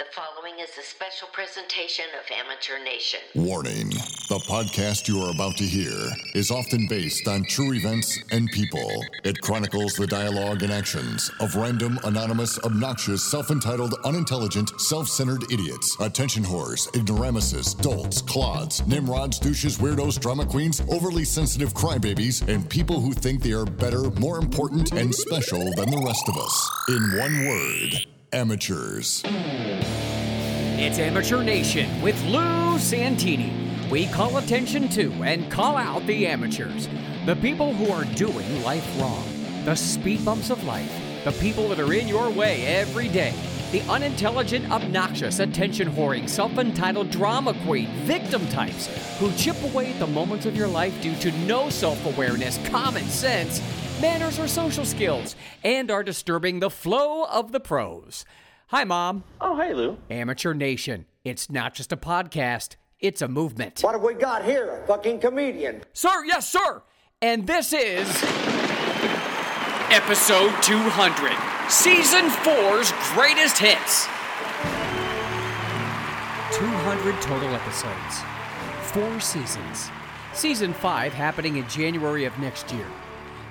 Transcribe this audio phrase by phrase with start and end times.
[0.00, 3.20] The following is a special presentation of Amateur Nation.
[3.34, 3.90] Warning
[4.30, 5.92] The podcast you are about to hear
[6.34, 8.90] is often based on true events and people.
[9.24, 15.42] It chronicles the dialogue and actions of random, anonymous, obnoxious, self entitled, unintelligent, self centered
[15.52, 22.70] idiots, attention whores, ignoramuses, dolts, clods, nimrods, douches, weirdos, drama queens, overly sensitive crybabies, and
[22.70, 26.70] people who think they are better, more important, and special than the rest of us.
[26.88, 29.22] In one word, amateurs.
[29.26, 33.52] It's Amateur Nation with Lou Santini.
[33.90, 36.88] We call attention to and call out the amateurs,
[37.26, 39.24] the people who are doing life wrong,
[39.64, 40.92] the speed bumps of life,
[41.24, 43.34] the people that are in your way every day,
[43.72, 48.86] the unintelligent, obnoxious, attention whoring, self entitled drama queen, victim types
[49.18, 53.04] who chip away at the moments of your life due to no self awareness, common
[53.04, 53.60] sense,
[54.00, 58.24] manners, or social skills, and are disturbing the flow of the pros.
[58.68, 59.24] Hi, Mom.
[59.40, 59.98] Oh, hey, Lou.
[60.10, 61.06] Amateur Nation.
[61.24, 63.80] It's not just a podcast, it's a movement.
[63.80, 64.82] What have we got here?
[64.82, 65.82] A fucking comedian.
[65.92, 66.82] Sir, yes, sir.
[67.20, 68.08] And this is
[69.90, 74.06] episode 200, season 4's greatest hits.
[76.56, 78.20] 200 total episodes,
[78.82, 79.90] four seasons.
[80.32, 82.86] Season 5 happening in January of next year.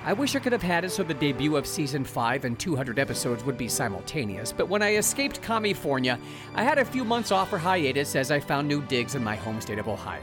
[0.02, 2.98] I wish I could have had it so the debut of season 5 and 200
[2.98, 6.18] episodes would be simultaneous, but when I escaped California,
[6.54, 9.36] I had a few months off for hiatus as I found new digs in my
[9.36, 10.22] home state of Ohio.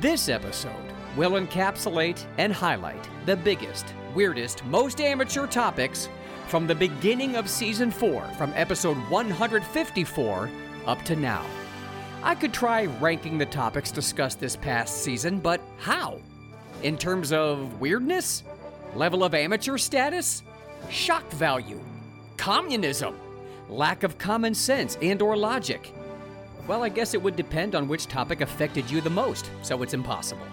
[0.00, 6.08] This episode will encapsulate and highlight the biggest, weirdest, most amateur topics
[6.46, 10.50] from the beginning of season 4, from episode 154
[10.86, 11.44] up to now.
[12.22, 16.20] I could try ranking the topics discussed this past season, but how?
[16.84, 18.44] In terms of weirdness?
[18.94, 20.42] Level of amateur status?
[20.90, 21.80] Shock value?
[22.36, 23.18] Communism?
[23.70, 25.94] Lack of common sense and or logic?
[26.68, 29.94] Well, I guess it would depend on which topic affected you the most, so it's
[29.94, 30.46] impossible.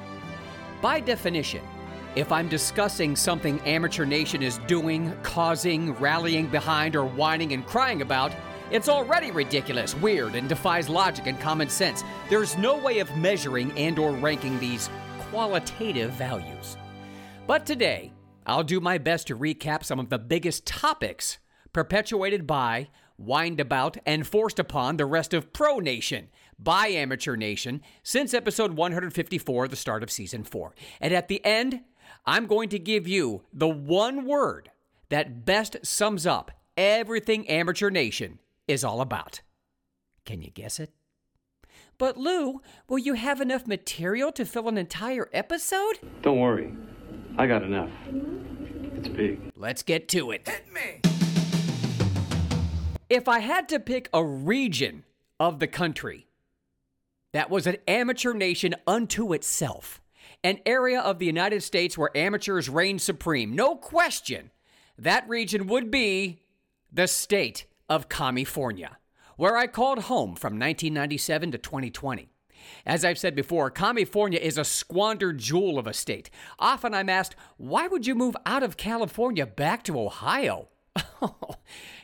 [0.82, 1.64] By definition,
[2.16, 8.02] if I'm discussing something Amateur Nation is doing, causing, rallying behind, or whining and crying
[8.02, 8.32] about,
[8.72, 12.06] it's already ridiculous, weird, and defies logic and common sense.
[12.30, 14.90] There's no way of measuring and or ranking these
[15.32, 16.76] qualitative values.
[17.48, 18.12] But today,
[18.46, 21.40] I'll do my best to recap some of the biggest topics
[21.72, 26.28] perpetuated by, whined about, and forced upon the rest of Pro Nation
[26.60, 30.76] by Amateur Nation since episode 154, the start of season 4.
[31.00, 31.80] And at the end,
[32.26, 34.70] I'm going to give you the one word
[35.08, 39.40] that best sums up everything Amateur Nation is all about.
[40.26, 40.92] Can you guess it?
[42.02, 46.00] But Lou, will you have enough material to fill an entire episode?
[46.24, 46.74] Don't worry.
[47.38, 47.92] I got enough.
[48.96, 49.40] It's big.
[49.56, 50.50] Let's get to it.
[50.50, 51.02] Hit me.
[53.08, 55.04] If I had to pick a region
[55.40, 56.26] of the country
[57.34, 60.02] that was an amateur nation unto itself,
[60.44, 64.50] an area of the United States where amateurs reign supreme, no question,
[64.98, 66.42] that region would be
[66.92, 68.98] the state of California,
[69.42, 72.30] where I called home from 1997 to 2020.
[72.86, 76.30] As I've said before, California is a squandered jewel of a state.
[76.60, 80.70] Often I'm asked, why would you move out of California back to Ohio?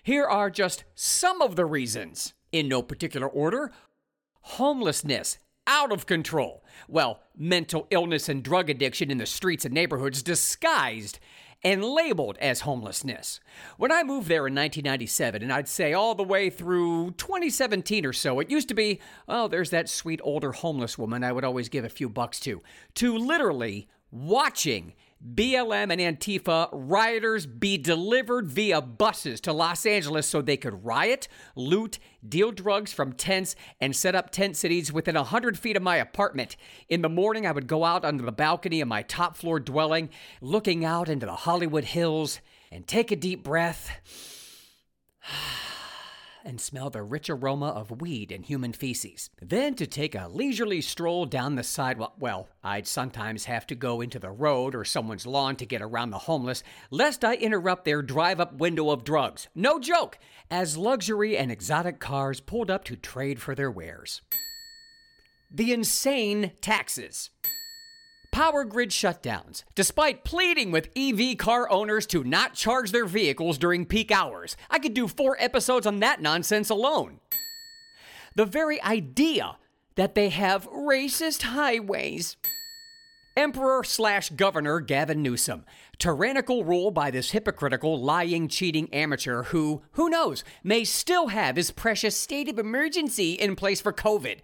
[0.02, 2.34] Here are just some of the reasons.
[2.52, 3.72] In no particular order
[4.42, 5.38] homelessness,
[5.68, 6.64] out of control.
[6.88, 11.20] Well, mental illness and drug addiction in the streets and neighborhoods disguised
[11.64, 13.40] and labeled as homelessness.
[13.78, 18.14] When I moved there in 1997, and I'd say all the way through 2017 or
[18.14, 21.70] so, it used to be, oh, there's that sweet older homeless woman I would always
[21.70, 22.62] give a few bucks to,
[22.96, 24.94] to literally watching
[25.26, 31.28] BLM and Antifa rioters be delivered via buses to Los Angeles so they could riot,
[31.56, 31.98] loot,
[32.28, 36.56] deal drugs from tents, and set up tent cities within 100 feet of my apartment.
[36.88, 40.10] In the morning, I would go out under the balcony of my top floor dwelling,
[40.40, 42.40] looking out into the Hollywood Hills,
[42.72, 43.90] and take a deep breath
[46.48, 49.30] and smell the rich aroma of weed and human feces.
[49.42, 52.16] Then to take a leisurely stroll down the sidewalk.
[52.18, 56.12] Well, I'd sometimes have to go into the road or someone's lawn to get around
[56.12, 59.50] the homeless, lest I interrupt their drive up window of drugs.
[59.54, 60.18] No joke!
[60.50, 64.22] As luxury and exotic cars pulled up to trade for their wares.
[65.52, 67.30] The insane taxes
[68.32, 73.86] power grid shutdowns, despite pleading with EV car owners to not charge their vehicles during
[73.86, 74.56] peak hours.
[74.70, 77.20] I could do four episodes on that nonsense alone.
[78.36, 79.58] The very idea
[79.96, 82.38] that they have racist highways
[83.38, 85.64] Emperor slash Governor Gavin Newsom.
[86.00, 91.70] Tyrannical rule by this hypocritical, lying, cheating amateur who, who knows, may still have his
[91.70, 94.40] precious state of emergency in place for COVID.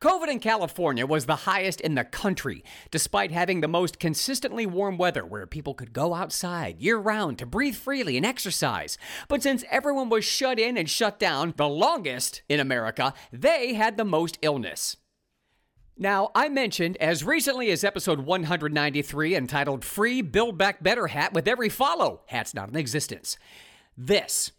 [0.00, 4.96] COVID in California was the highest in the country, despite having the most consistently warm
[4.96, 8.96] weather where people could go outside year round to breathe freely and exercise.
[9.28, 13.98] But since everyone was shut in and shut down the longest in America, they had
[13.98, 14.96] the most illness.
[16.00, 21.48] Now, I mentioned as recently as episode 193 entitled Free Build Back Better Hat with
[21.48, 22.20] Every Follow.
[22.26, 23.36] Hat's not in existence.
[23.96, 24.52] This.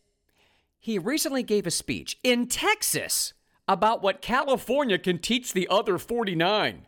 [0.82, 3.32] He recently gave a speech in Texas
[3.70, 6.88] about what California can teach the other 49.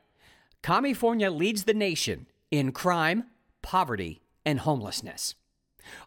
[0.62, 3.28] California leads the nation in crime,
[3.62, 5.36] poverty, and homelessness.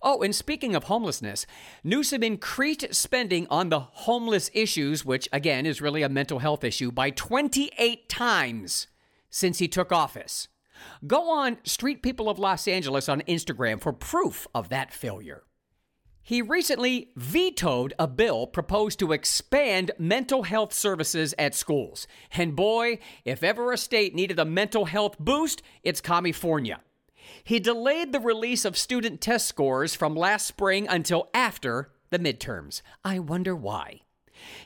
[0.03, 1.47] Oh, and speaking of homelessness,
[1.83, 6.91] Newsom increased spending on the homeless issues, which again is really a mental health issue,
[6.91, 8.87] by 28 times
[9.31, 10.49] since he took office.
[11.07, 15.45] Go on Street People of Los Angeles on Instagram for proof of that failure.
[16.27, 22.07] He recently vetoed a bill proposed to expand mental health services at schools.
[22.33, 26.81] And boy, if ever a state needed a mental health boost, it's California.
[27.43, 32.83] He delayed the release of student test scores from last spring until after the midterms.
[33.05, 34.01] I wonder why.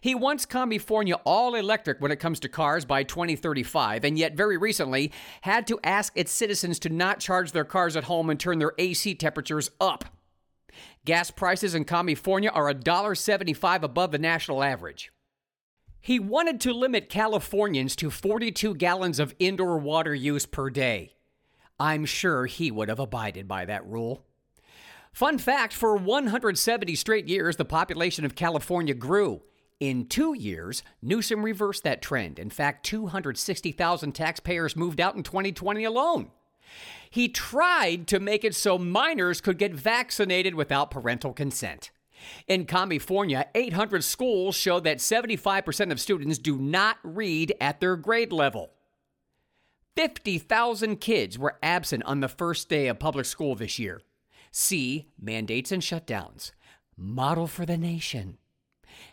[0.00, 4.56] He wants California all electric when it comes to cars by 2035, and yet very
[4.56, 5.12] recently
[5.43, 8.72] had to ask its citizens to not charge their cars at home and turn their
[8.78, 10.04] AC temperatures up.
[11.04, 15.11] Gas prices in California are $1.75 above the national average.
[16.00, 21.17] He wanted to limit Californians to 42 gallons of indoor water use per day.
[21.80, 24.25] I'm sure he would have abided by that rule.
[25.12, 29.42] Fun fact for 170 straight years, the population of California grew.
[29.80, 32.38] In two years, Newsom reversed that trend.
[32.38, 36.30] In fact, 260,000 taxpayers moved out in 2020 alone.
[37.10, 41.90] He tried to make it so minors could get vaccinated without parental consent.
[42.46, 48.32] In California, 800 schools show that 75% of students do not read at their grade
[48.32, 48.70] level.
[49.98, 54.00] 50,000 kids were absent on the first day of public school this year.
[54.52, 56.52] See mandates and shutdowns.
[56.96, 58.38] Model for the nation.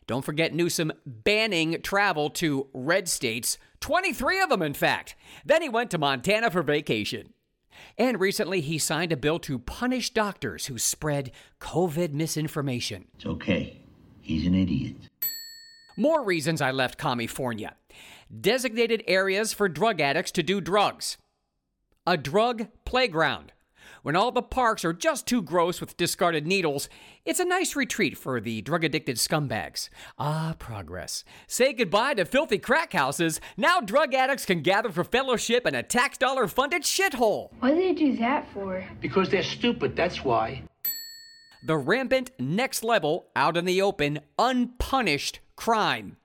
[0.06, 5.16] Don't forget Newsom banning travel to red states, 23 of them, in fact.
[5.44, 7.34] Then he went to Montana for vacation.
[7.98, 13.06] And recently, he signed a bill to punish doctors who spread COVID misinformation.
[13.16, 13.82] It's okay.
[14.22, 14.98] He's an idiot.
[15.98, 17.76] More reasons I left California
[18.42, 21.18] designated areas for drug addicts to do drugs,
[22.06, 23.52] a drug playground.
[24.04, 26.90] When all the parks are just too gross with discarded needles,
[27.26, 29.90] it's a nice retreat for the drug addicted scumbags.
[30.20, 31.24] Ah, progress.
[31.48, 33.42] Say goodbye to filthy crack houses.
[33.58, 37.50] Now drug addicts can gather for fellowship in a tax dollar funded shithole.
[37.60, 38.86] What do they do that for?
[39.02, 40.62] Because they're stupid, that's why.
[41.66, 46.18] The rampant, next level, out in the open, unpunished crime.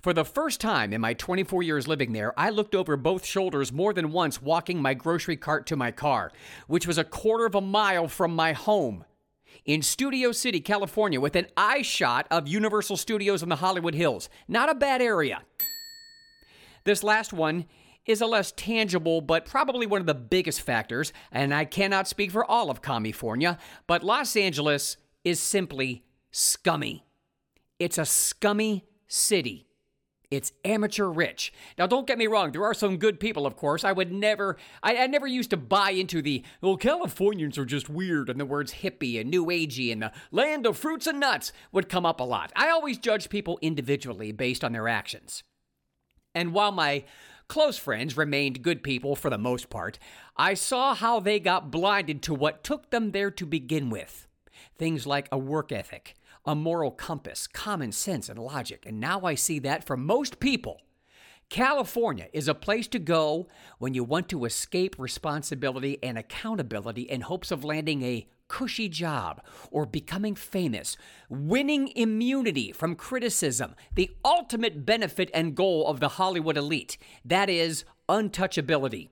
[0.00, 3.70] For the first time in my 24 years living there, I looked over both shoulders
[3.70, 6.32] more than once walking my grocery cart to my car,
[6.68, 9.04] which was a quarter of a mile from my home.
[9.66, 14.30] In Studio City, California, with an eye shot of Universal Studios in the Hollywood Hills.
[14.48, 15.42] Not a bad area.
[16.84, 17.66] This last one
[18.06, 22.30] is a less tangible, but probably one of the biggest factors, and I cannot speak
[22.30, 27.04] for all of California, but Los Angeles is simply scummy.
[27.78, 29.66] It's a scummy city.
[30.30, 31.52] It's amateur rich.
[31.76, 32.52] Now, don't get me wrong.
[32.52, 33.82] There are some good people, of course.
[33.82, 37.90] I would never, I, I, never used to buy into the, well, Californians are just
[37.90, 41.52] weird, and the words hippie and new agey and the land of fruits and nuts
[41.72, 42.52] would come up a lot.
[42.54, 45.42] I always judge people individually based on their actions.
[46.32, 47.04] And while my
[47.48, 49.98] close friends remained good people for the most part,
[50.36, 54.28] I saw how they got blinded to what took them there to begin with.
[54.78, 58.84] Things like a work ethic, a moral compass, common sense, and logic.
[58.86, 60.80] And now I see that for most people,
[61.48, 67.22] California is a place to go when you want to escape responsibility and accountability in
[67.22, 70.96] hopes of landing a cushy job or becoming famous,
[71.28, 76.96] winning immunity from criticism, the ultimate benefit and goal of the Hollywood elite.
[77.24, 79.08] That is untouchability.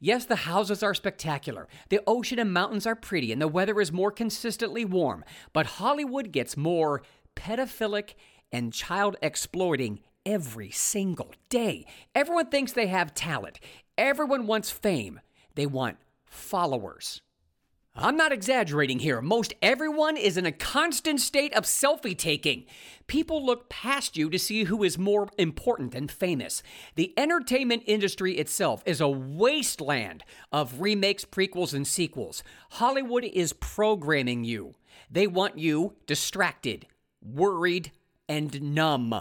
[0.00, 3.92] Yes, the houses are spectacular, the ocean and mountains are pretty, and the weather is
[3.92, 7.02] more consistently warm, but Hollywood gets more
[7.36, 8.14] pedophilic
[8.52, 11.86] and child exploiting every single day.
[12.14, 13.60] Everyone thinks they have talent,
[13.96, 15.20] everyone wants fame,
[15.54, 17.22] they want followers.
[17.96, 19.20] I'm not exaggerating here.
[19.20, 22.66] Most everyone is in a constant state of selfie taking.
[23.08, 26.62] People look past you to see who is more important and famous.
[26.94, 32.44] The entertainment industry itself is a wasteland of remakes, prequels, and sequels.
[32.70, 34.74] Hollywood is programming you.
[35.10, 36.86] They want you distracted,
[37.20, 37.90] worried,
[38.28, 39.20] and numb.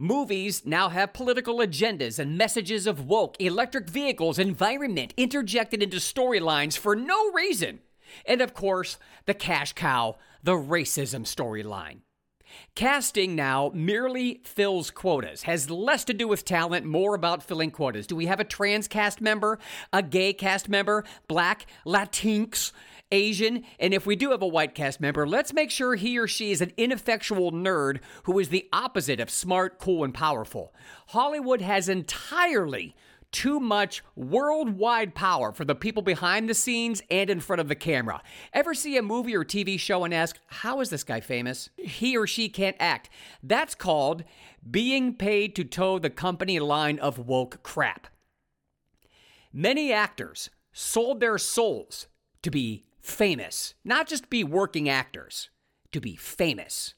[0.00, 6.78] Movies now have political agendas and messages of woke, electric vehicles, environment interjected into storylines
[6.78, 7.80] for no reason.
[8.24, 12.02] And of course, the cash cow, the racism storyline.
[12.76, 18.06] Casting now merely fills quotas, has less to do with talent, more about filling quotas.
[18.06, 19.58] Do we have a trans cast member,
[19.92, 22.70] a gay cast member, black, Latinx,
[23.10, 26.26] Asian, and if we do have a white cast member, let's make sure he or
[26.26, 30.74] she is an ineffectual nerd who is the opposite of smart, cool, and powerful.
[31.08, 32.94] Hollywood has entirely
[33.30, 37.74] too much worldwide power for the people behind the scenes and in front of the
[37.74, 38.22] camera.
[38.52, 41.70] Ever see a movie or TV show and ask, How is this guy famous?
[41.76, 43.10] He or she can't act.
[43.42, 44.24] That's called
[44.68, 48.06] being paid to toe the company line of woke crap.
[49.52, 52.06] Many actors sold their souls
[52.42, 55.50] to be famous, not just be working actors,
[55.92, 56.94] to be famous,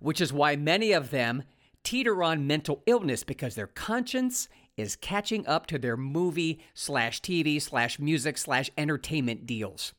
[0.00, 1.42] which is why many of them
[1.84, 7.60] teeter on mental illness because their conscience is catching up to their movie slash TV
[7.60, 9.92] slash music slash entertainment deals.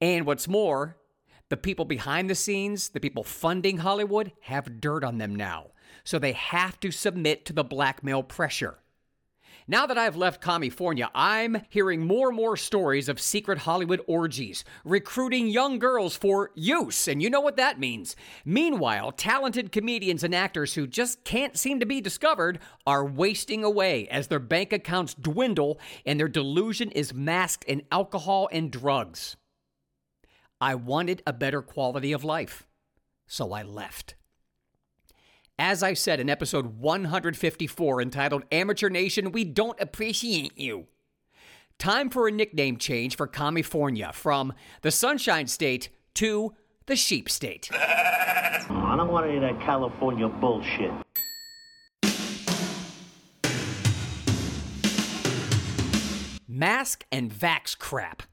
[0.00, 0.96] And what's more,
[1.48, 5.68] the people behind the scenes, the people funding Hollywood, have dirt on them now.
[6.04, 8.78] So they have to submit to the blackmail pressure.
[9.68, 14.64] Now that I've left California, I'm hearing more and more stories of secret Hollywood orgies,
[14.84, 18.14] recruiting young girls for use, and you know what that means.
[18.44, 24.06] Meanwhile, talented comedians and actors who just can't seem to be discovered are wasting away
[24.06, 29.36] as their bank accounts dwindle and their delusion is masked in alcohol and drugs.
[30.60, 32.68] I wanted a better quality of life,
[33.26, 34.14] so I left.
[35.58, 40.86] As I said in episode 154, entitled Amateur Nation, We Don't Appreciate You.
[41.78, 47.70] Time for a nickname change for California from the Sunshine State to the Sheep State.
[47.72, 50.92] I don't want any of that California bullshit.
[56.46, 58.24] Mask and vax crap.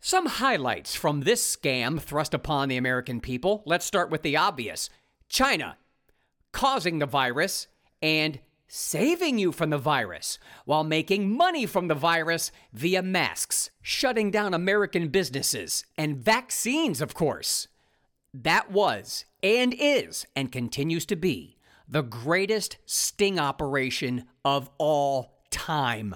[0.00, 3.64] Some highlights from this scam thrust upon the American people.
[3.66, 4.88] Let's start with the obvious
[5.28, 5.76] China
[6.52, 7.66] causing the virus
[8.02, 14.30] and saving you from the virus while making money from the virus via masks, shutting
[14.30, 17.66] down American businesses, and vaccines, of course.
[18.32, 21.56] That was, and is, and continues to be,
[21.88, 26.14] the greatest sting operation of all time.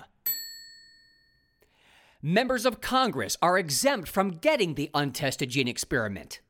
[2.23, 6.41] Members of Congress are exempt from getting the untested gene experiment.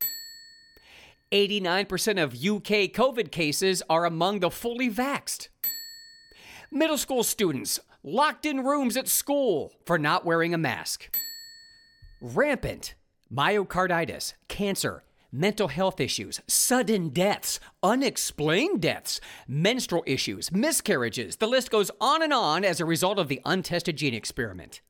[1.35, 5.49] 89% of UK COVID cases are among the fully vaxxed.
[6.71, 11.13] Middle school students locked in rooms at school for not wearing a mask.
[12.21, 12.95] Rampant
[13.33, 21.37] myocarditis, cancer, mental health issues, sudden deaths, unexplained deaths, menstrual issues, miscarriages.
[21.37, 24.83] The list goes on and on as a result of the untested gene experiment.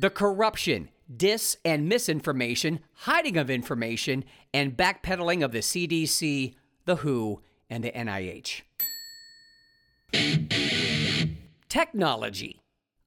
[0.00, 4.24] The corruption, dis and misinformation, hiding of information,
[4.54, 8.62] and backpedaling of the CDC, the WHO, and the NIH.
[11.68, 12.60] Technology.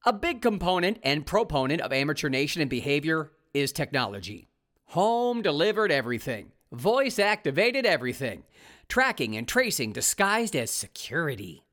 [0.06, 4.48] A big component and proponent of amateur nation and behavior is technology.
[4.88, 8.44] Home delivered everything, voice activated everything,
[8.88, 11.63] tracking and tracing disguised as security.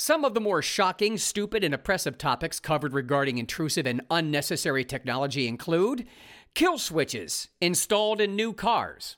[0.00, 5.48] Some of the more shocking, stupid, and oppressive topics covered regarding intrusive and unnecessary technology
[5.48, 6.06] include
[6.54, 9.16] kill switches installed in new cars.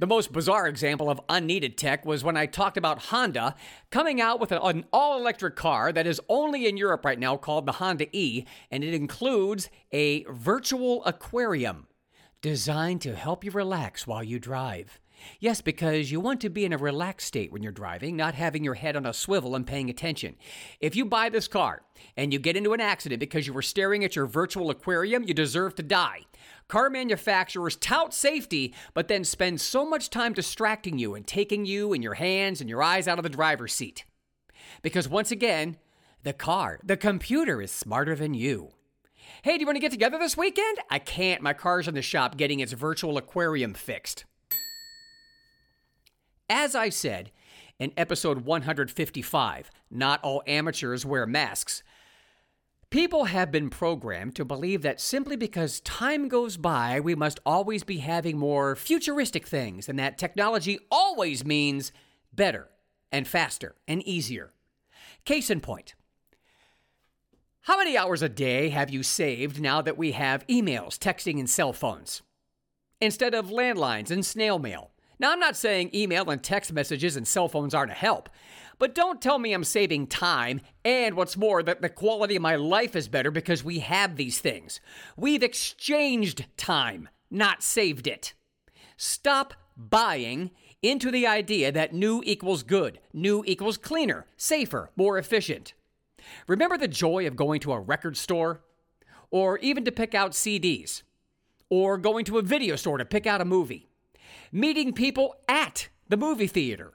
[0.00, 3.54] The most bizarre example of unneeded tech was when I talked about Honda
[3.90, 7.64] coming out with an all electric car that is only in Europe right now called
[7.64, 11.86] the Honda E, and it includes a virtual aquarium
[12.42, 14.98] designed to help you relax while you drive.
[15.40, 18.64] Yes, because you want to be in a relaxed state when you're driving, not having
[18.64, 20.36] your head on a swivel and paying attention.
[20.80, 21.82] If you buy this car
[22.16, 25.34] and you get into an accident because you were staring at your virtual aquarium, you
[25.34, 26.22] deserve to die.
[26.68, 31.92] Car manufacturers tout safety, but then spend so much time distracting you and taking you
[31.92, 34.04] and your hands and your eyes out of the driver's seat.
[34.82, 35.76] Because once again,
[36.22, 38.70] the car, the computer is smarter than you.
[39.42, 40.78] Hey, do you want to get together this weekend?
[40.90, 41.42] I can't.
[41.42, 44.24] My car's in the shop getting its virtual aquarium fixed.
[46.48, 47.30] As I said
[47.78, 51.82] in episode 155, not all amateurs wear masks.
[52.90, 57.82] People have been programmed to believe that simply because time goes by, we must always
[57.82, 61.92] be having more futuristic things, and that technology always means
[62.32, 62.68] better
[63.10, 64.52] and faster and easier.
[65.24, 65.94] Case in point
[67.62, 71.48] How many hours a day have you saved now that we have emails, texting, and
[71.48, 72.22] cell phones?
[73.00, 74.90] Instead of landlines and snail mail.
[75.18, 78.28] Now, I'm not saying email and text messages and cell phones aren't a help,
[78.78, 82.56] but don't tell me I'm saving time and what's more, that the quality of my
[82.56, 84.80] life is better because we have these things.
[85.16, 88.34] We've exchanged time, not saved it.
[88.96, 90.50] Stop buying
[90.82, 95.74] into the idea that new equals good, new equals cleaner, safer, more efficient.
[96.46, 98.62] Remember the joy of going to a record store?
[99.30, 101.02] Or even to pick out CDs?
[101.70, 103.88] Or going to a video store to pick out a movie?
[104.52, 106.92] Meeting people at the movie theater?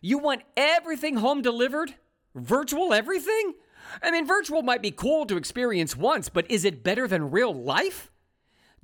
[0.00, 1.94] You want everything home delivered?
[2.34, 3.54] Virtual everything?
[4.02, 7.52] I mean, virtual might be cool to experience once, but is it better than real
[7.52, 8.10] life?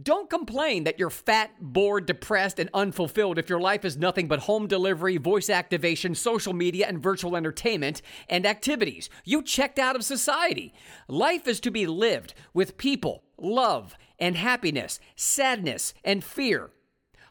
[0.02, 4.40] Don't complain that you're fat, bored, depressed, and unfulfilled if your life is nothing but
[4.40, 9.09] home delivery, voice activation, social media, and virtual entertainment and activities.
[9.25, 10.75] You checked out of society.
[11.09, 16.71] Life is to be lived with people, love, and happiness, sadness, and fear,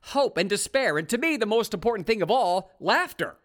[0.08, 3.38] hope, and despair, and to me, the most important thing of all, laughter.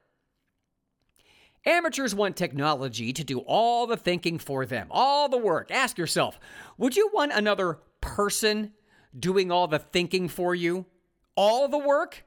[1.67, 5.71] Amateurs want technology to do all the thinking for them, all the work.
[5.71, 6.39] Ask yourself
[6.79, 8.73] would you want another person
[9.19, 10.87] doing all the thinking for you?
[11.37, 12.25] All the work?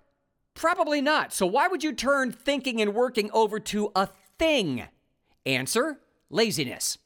[0.53, 1.33] Probably not.
[1.33, 4.83] So why would you turn thinking and working over to a thing?
[5.45, 5.99] Answer
[6.29, 6.99] laziness.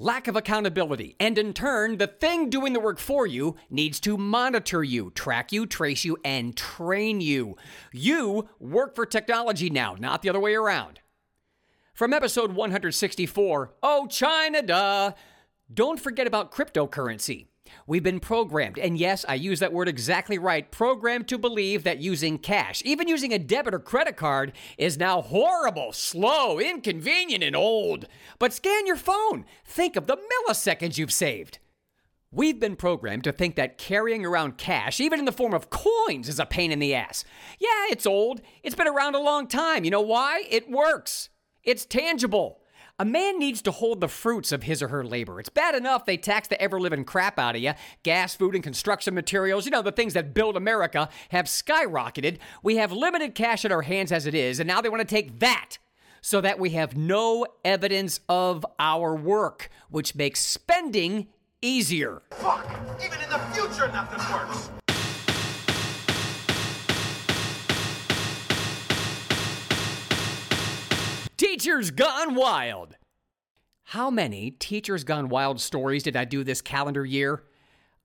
[0.00, 1.14] Lack of accountability.
[1.20, 5.52] And in turn, the thing doing the work for you needs to monitor you, track
[5.52, 7.58] you, trace you, and train you.
[7.92, 11.00] You work for technology now, not the other way around.
[11.92, 15.12] From episode 164, Oh, China, duh!
[15.70, 17.48] Don't forget about cryptocurrency.
[17.86, 22.00] We've been programmed, and yes, I use that word exactly right programmed to believe that
[22.00, 27.56] using cash, even using a debit or credit card, is now horrible, slow, inconvenient, and
[27.56, 28.06] old.
[28.38, 29.44] But scan your phone.
[29.64, 31.58] Think of the milliseconds you've saved.
[32.32, 36.28] We've been programmed to think that carrying around cash, even in the form of coins,
[36.28, 37.24] is a pain in the ass.
[37.58, 38.40] Yeah, it's old.
[38.62, 39.82] It's been around a long time.
[39.82, 40.44] You know why?
[40.48, 41.28] It works.
[41.64, 42.59] It's tangible.
[43.00, 45.40] A man needs to hold the fruits of his or her labor.
[45.40, 47.72] It's bad enough they tax the ever living crap out of you.
[48.02, 52.36] Gas, food, and construction materials, you know, the things that build America, have skyrocketed.
[52.62, 55.06] We have limited cash in our hands as it is, and now they want to
[55.06, 55.78] take that
[56.20, 61.28] so that we have no evidence of our work, which makes spending
[61.62, 62.20] easier.
[62.32, 62.68] Fuck!
[63.02, 64.70] Even in the future, nothing works!
[71.40, 72.96] Teachers Gone Wild.
[73.84, 77.44] How many Teachers Gone Wild stories did I do this calendar year?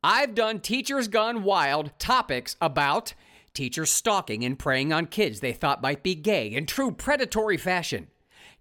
[0.01, 3.13] I've done Teachers Gone Wild topics about
[3.53, 8.07] teachers stalking and preying on kids they thought might be gay in true predatory fashion,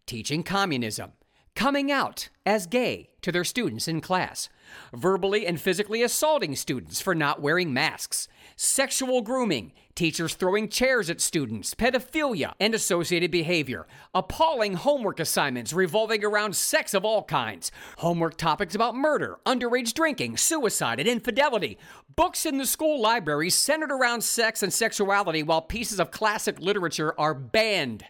[0.07, 1.13] teaching communism,
[1.55, 4.49] coming out as gay to their students in class,
[4.93, 11.21] verbally and physically assaulting students for not wearing masks, sexual grooming, teachers throwing chairs at
[11.21, 18.37] students, pedophilia, and associated behavior, appalling homework assignments revolving around sex of all kinds, homework
[18.37, 21.79] topics about murder, underage drinking, suicide, and infidelity,
[22.17, 27.15] books in the school library centered around sex and sexuality while pieces of classic literature
[27.19, 28.05] are banned.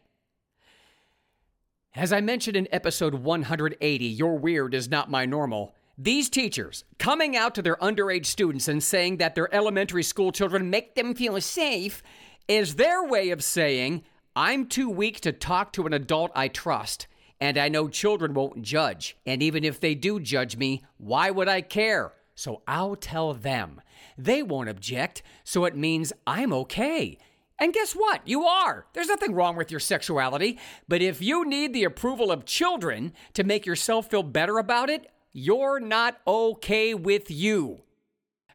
[1.97, 7.37] As I mentioned in episode 180, Your Weird is Not My Normal, these teachers coming
[7.37, 11.41] out to their underage students and saying that their elementary school children make them feel
[11.41, 12.03] safe
[12.49, 14.03] is their way of saying,
[14.35, 17.07] I'm too weak to talk to an adult I trust,
[17.41, 19.17] and I know children won't judge.
[19.25, 22.13] And even if they do judge me, why would I care?
[22.35, 23.81] So I'll tell them.
[24.19, 27.19] They won't object, so it means I'm okay.
[27.61, 28.27] And guess what?
[28.27, 28.87] You are.
[28.93, 30.59] There's nothing wrong with your sexuality.
[30.89, 35.09] But if you need the approval of children to make yourself feel better about it,
[35.35, 37.83] you're not okay with you.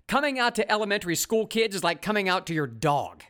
[0.07, 3.23] Coming out to elementary school kids is like coming out to your dog.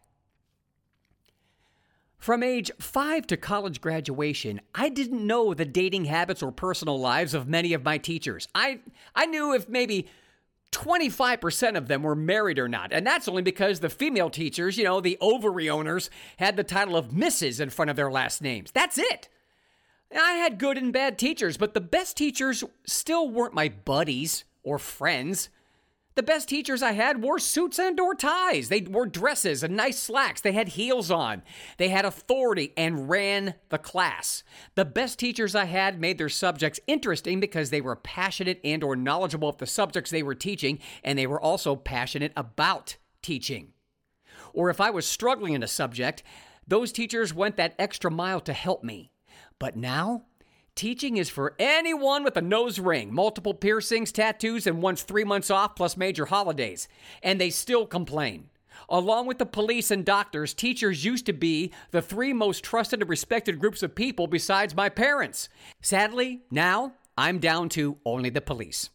[2.17, 7.33] From age 5 to college graduation, I didn't know the dating habits or personal lives
[7.33, 8.47] of many of my teachers.
[8.53, 8.79] I
[9.15, 10.07] I knew if maybe
[10.71, 12.93] 25% of them were married or not.
[12.93, 16.95] And that's only because the female teachers, you know, the ovary owners, had the title
[16.95, 17.59] of Mrs.
[17.59, 18.71] in front of their last names.
[18.71, 19.29] That's it.
[20.15, 24.79] I had good and bad teachers, but the best teachers still weren't my buddies or
[24.79, 25.49] friends.
[26.15, 28.67] The best teachers I had wore suits and or ties.
[28.67, 30.41] They wore dresses and nice slacks.
[30.41, 31.43] They had heels on.
[31.77, 34.43] They had authority and ran the class.
[34.75, 38.95] The best teachers I had made their subjects interesting because they were passionate and or
[38.95, 43.73] knowledgeable of the subjects they were teaching and they were also passionate about teaching.
[44.51, 46.23] Or if I was struggling in a subject,
[46.67, 49.11] those teachers went that extra mile to help me.
[49.59, 50.23] But now,
[50.79, 55.51] Teaching is for anyone with a nose ring, multiple piercings, tattoos, and once three months
[55.51, 56.87] off plus major holidays.
[57.21, 58.49] And they still complain.
[58.87, 63.09] Along with the police and doctors, teachers used to be the three most trusted and
[63.09, 65.49] respected groups of people besides my parents.
[65.81, 68.89] Sadly, now I'm down to only the police.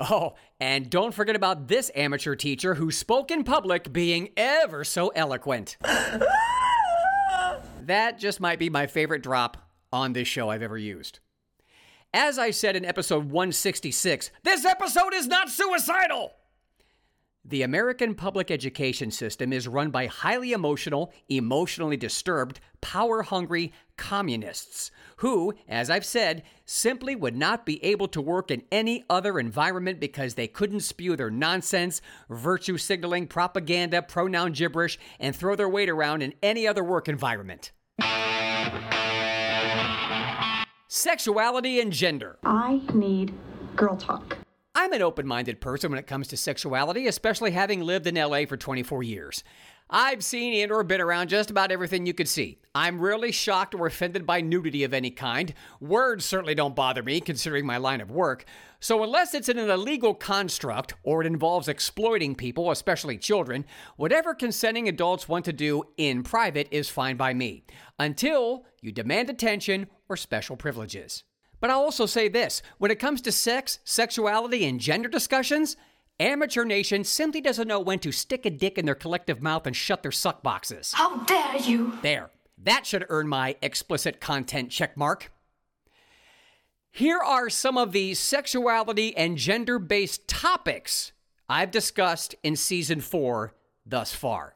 [0.00, 5.10] Oh, and don't forget about this amateur teacher who spoke in public being ever so
[5.10, 5.76] eloquent.
[7.82, 9.58] that just might be my favorite drop
[9.94, 11.20] on this show I've ever used.
[12.12, 16.32] As I said in episode 166, this episode is not suicidal!
[17.44, 24.90] The American public education system is run by highly emotional, emotionally disturbed, power hungry communists
[25.18, 30.00] who, as I've said, simply would not be able to work in any other environment
[30.00, 35.90] because they couldn't spew their nonsense, virtue signaling, propaganda, pronoun gibberish, and throw their weight
[35.90, 37.70] around in any other work environment.
[40.96, 42.38] Sexuality and gender.
[42.44, 43.34] I need
[43.74, 44.38] girl talk.
[44.76, 48.44] I'm an open minded person when it comes to sexuality, especially having lived in LA
[48.46, 49.42] for 24 years.
[49.90, 52.60] I've seen and or been around just about everything you could see.
[52.76, 55.52] I'm rarely shocked or offended by nudity of any kind.
[55.80, 58.44] Words certainly don't bother me, considering my line of work.
[58.78, 63.64] So, unless it's in an illegal construct or it involves exploiting people, especially children,
[63.96, 67.64] whatever consenting adults want to do in private is fine by me,
[67.98, 71.24] until you demand attention or special privileges.
[71.60, 75.76] But I'll also say this when it comes to sex, sexuality, and gender discussions,
[76.20, 79.74] Amateur Nation simply doesn't know when to stick a dick in their collective mouth and
[79.74, 80.92] shut their suck boxes.
[80.94, 81.98] How dare you!
[82.02, 82.30] There.
[82.58, 85.24] That should earn my explicit content checkmark.
[86.92, 91.10] Here are some of the sexuality and gender based topics
[91.48, 94.54] I've discussed in season four thus far.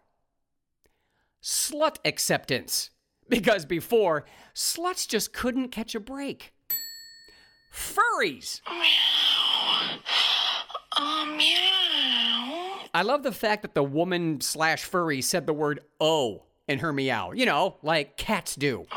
[1.42, 2.90] Slut acceptance.
[3.28, 6.52] Because before, sluts just couldn't catch a break.
[7.72, 8.60] Furries.
[12.94, 16.92] I love the fact that the woman slash furry said the word oh in her
[16.92, 17.32] meow.
[17.32, 18.86] You know, like cats do.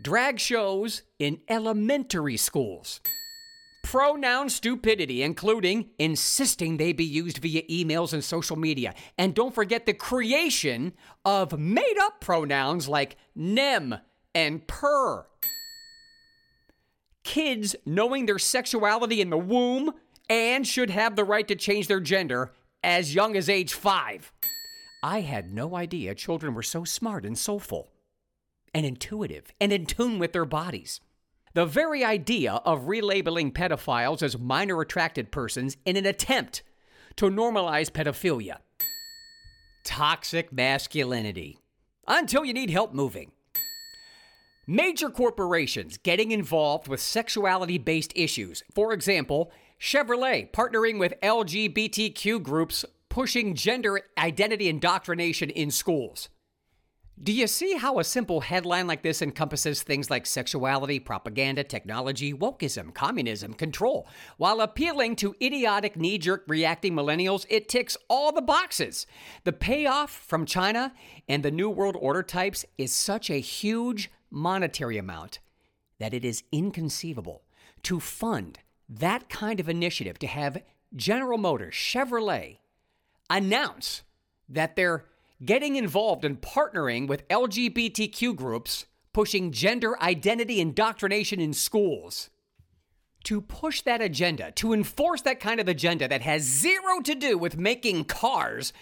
[0.00, 3.00] Drag shows in elementary schools.
[3.90, 8.94] Pronoun stupidity, including insisting they be used via emails and social media.
[9.16, 10.92] And don't forget the creation
[11.24, 13.94] of made up pronouns like nem
[14.34, 15.24] and per.
[17.24, 19.94] Kids knowing their sexuality in the womb
[20.28, 22.52] and should have the right to change their gender
[22.84, 24.30] as young as age five.
[25.02, 27.90] I had no idea children were so smart and soulful
[28.74, 31.00] and intuitive and in tune with their bodies.
[31.58, 36.62] The very idea of relabeling pedophiles as minor attracted persons in an attempt
[37.16, 38.58] to normalize pedophilia.
[39.82, 41.58] Toxic masculinity.
[42.06, 43.32] Until you need help moving.
[44.68, 48.62] Major corporations getting involved with sexuality based issues.
[48.72, 56.28] For example, Chevrolet partnering with LGBTQ groups pushing gender identity indoctrination in schools.
[57.20, 62.32] Do you see how a simple headline like this encompasses things like sexuality, propaganda, technology,
[62.32, 64.06] wokeism, communism, control?
[64.36, 69.04] While appealing to idiotic, knee jerk reacting millennials, it ticks all the boxes.
[69.42, 70.92] The payoff from China
[71.28, 75.40] and the New World Order types is such a huge monetary amount
[75.98, 77.42] that it is inconceivable
[77.82, 80.62] to fund that kind of initiative, to have
[80.94, 82.58] General Motors, Chevrolet,
[83.28, 84.02] announce
[84.48, 85.04] that they're
[85.44, 92.30] getting involved and partnering with LGBTQ groups pushing gender identity indoctrination in schools.
[93.24, 97.36] To push that agenda, to enforce that kind of agenda that has zero to do
[97.36, 98.72] with making cars,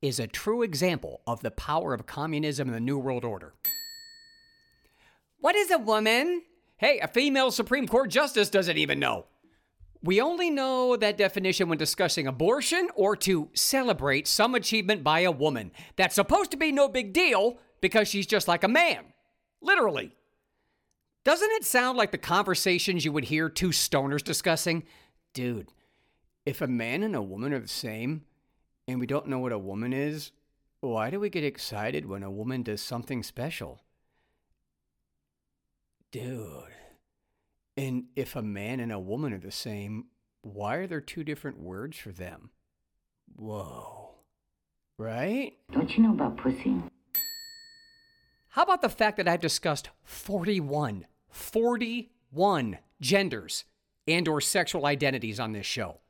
[0.00, 3.54] is a true example of the power of communism and the New World Order.
[5.38, 6.42] What is a woman?
[6.76, 9.26] Hey, a female Supreme Court justice doesn't even know.
[10.02, 15.30] We only know that definition when discussing abortion or to celebrate some achievement by a
[15.30, 15.72] woman.
[15.96, 19.04] That's supposed to be no big deal because she's just like a man.
[19.60, 20.12] Literally.
[21.22, 24.84] Doesn't it sound like the conversations you would hear two stoners discussing?
[25.34, 25.68] Dude,
[26.46, 28.22] if a man and a woman are the same
[28.88, 30.32] and we don't know what a woman is,
[30.80, 33.82] why do we get excited when a woman does something special?
[36.10, 36.72] Dude
[37.80, 40.08] And if a man and a woman are the same,
[40.42, 42.50] why are there two different words for them?
[43.34, 44.16] Whoa.
[44.98, 45.54] Right?
[45.72, 46.76] Don't you know about pussy?
[48.48, 53.64] How about the fact that I've discussed 41, 41 genders
[54.06, 56.00] and or sexual identities on this show?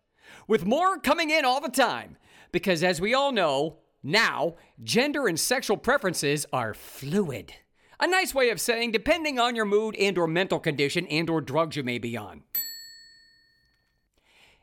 [0.49, 2.17] With more coming in all the time
[2.51, 7.53] because as we all know, now gender and sexual preferences are fluid.
[8.03, 11.43] A nice way of saying depending on your mood and or mental condition and or
[11.43, 12.45] drugs you may be on.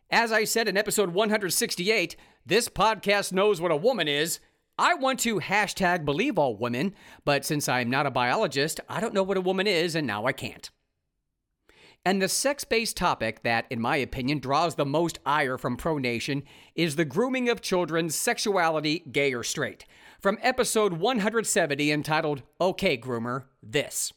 [0.09, 2.15] As I said in episode 168,
[2.47, 4.39] this podcast knows what a woman is.
[4.79, 6.95] I want to hashtag believe all women,
[7.25, 10.25] but since I'm not a biologist, I don't know what a woman is, and now
[10.25, 10.71] I can't.
[12.03, 15.99] And the sex based topic that, in my opinion, draws the most ire from Pro
[15.99, 16.41] Nation
[16.73, 19.85] is the grooming of children's sexuality, gay or straight.
[20.19, 24.11] From episode 170 entitled, Okay, Groomer, this.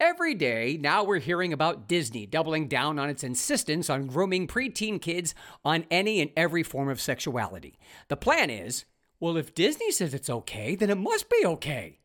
[0.00, 5.00] Every day, now we're hearing about Disney doubling down on its insistence on grooming preteen
[5.00, 7.78] kids on any and every form of sexuality.
[8.08, 8.86] The plan is
[9.20, 11.98] well, if Disney says it's okay, then it must be okay.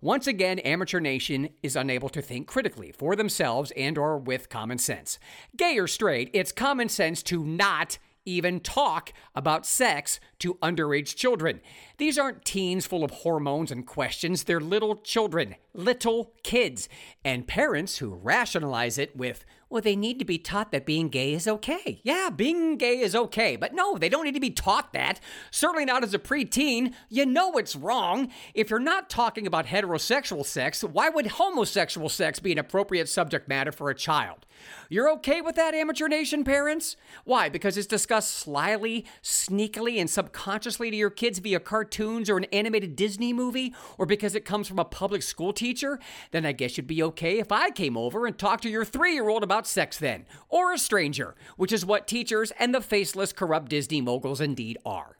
[0.00, 4.78] Once again, Amateur Nation is unable to think critically for themselves and or with common
[4.78, 5.18] sense.
[5.56, 11.60] Gay or straight, it's common sense to not even talk about sex to underage children.
[11.98, 16.88] These aren't teens full of hormones and questions, they're little children, little kids,
[17.24, 21.32] and parents who rationalize it with, well, they need to be taught that being gay
[21.32, 22.00] is okay.
[22.02, 25.20] Yeah, being gay is okay, but no, they don't need to be taught that.
[25.52, 26.92] Certainly not as a preteen.
[27.08, 28.30] You know it's wrong.
[28.52, 33.48] If you're not talking about heterosexual sex, why would homosexual sex be an appropriate subject
[33.48, 34.44] matter for a child?
[34.88, 36.96] You're okay with that, Amateur Nation parents?
[37.24, 37.48] Why?
[37.48, 42.96] Because it's discussed slyly, sneakily, and subconsciously to your kids via cartoons or an animated
[42.96, 43.74] Disney movie?
[43.98, 45.98] Or because it comes from a public school teacher?
[46.30, 49.14] Then I guess you'd be okay if I came over and talked to your three
[49.14, 50.26] year old about sex then.
[50.48, 55.16] Or a stranger, which is what teachers and the faceless, corrupt Disney moguls indeed are.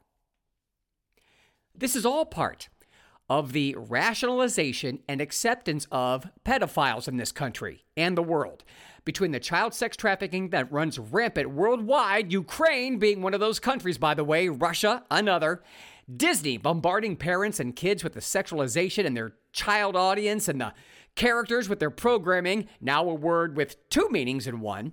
[1.75, 2.69] This is all part
[3.31, 8.65] of the rationalization and acceptance of pedophiles in this country and the world
[9.05, 13.97] between the child sex trafficking that runs rampant worldwide, Ukraine being one of those countries,
[13.97, 15.63] by the way, Russia, another,
[16.13, 20.73] Disney bombarding parents and kids with the sexualization in their child audience and the
[21.15, 24.91] characters with their programming, now a word with two meanings in one,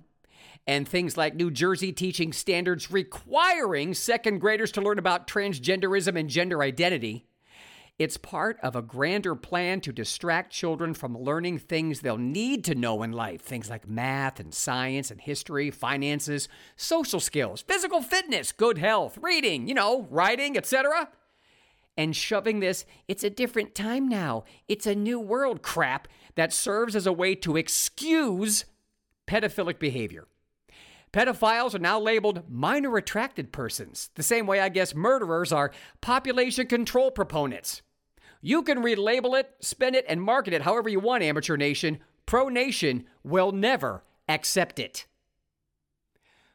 [0.65, 6.29] and things like New Jersey teaching standards requiring second graders to learn about transgenderism and
[6.29, 7.25] gender identity.
[7.99, 12.73] It's part of a grander plan to distract children from learning things they'll need to
[12.73, 18.53] know in life things like math and science and history, finances, social skills, physical fitness,
[18.53, 21.09] good health, reading, you know, writing, etc.
[21.97, 26.95] And shoving this, it's a different time now, it's a new world crap that serves
[26.95, 28.63] as a way to excuse
[29.27, 30.25] pedophilic behavior.
[31.11, 36.65] Pedophiles are now labeled minor attracted persons, the same way I guess murderers are population
[36.67, 37.81] control proponents.
[38.41, 41.99] You can relabel it, spin it, and market it however you want, Amateur Nation.
[42.25, 45.05] Pro Nation will never accept it.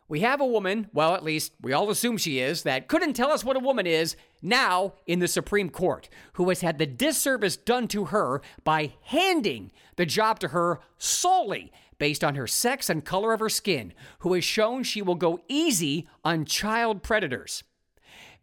[0.06, 3.30] We have a woman, well, at least we all assume she is, that couldn't tell
[3.30, 7.56] us what a woman is now in the Supreme Court, who has had the disservice
[7.56, 13.04] done to her by handing the job to her solely based on her sex and
[13.04, 17.64] color of her skin, who has shown she will go easy on child predators.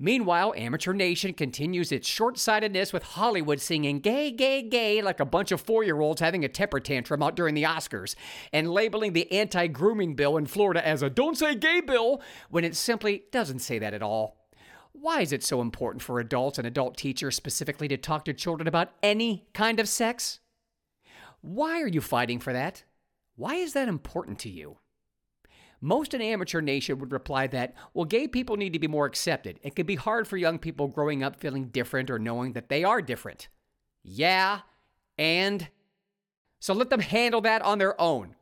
[0.03, 5.25] Meanwhile, Amateur Nation continues its short sightedness with Hollywood singing gay, gay, gay like a
[5.25, 8.15] bunch of four year olds having a temper tantrum out during the Oscars,
[8.51, 12.63] and labeling the anti grooming bill in Florida as a don't say gay bill when
[12.63, 14.47] it simply doesn't say that at all.
[14.91, 18.67] Why is it so important for adults and adult teachers specifically to talk to children
[18.67, 20.39] about any kind of sex?
[21.41, 22.85] Why are you fighting for that?
[23.35, 24.77] Why is that important to you?
[25.81, 29.59] Most in amateur nation would reply that, well, gay people need to be more accepted.
[29.63, 32.83] It can be hard for young people growing up feeling different or knowing that they
[32.83, 33.49] are different.
[34.03, 34.59] Yeah,
[35.17, 35.67] and
[36.59, 38.35] so let them handle that on their own.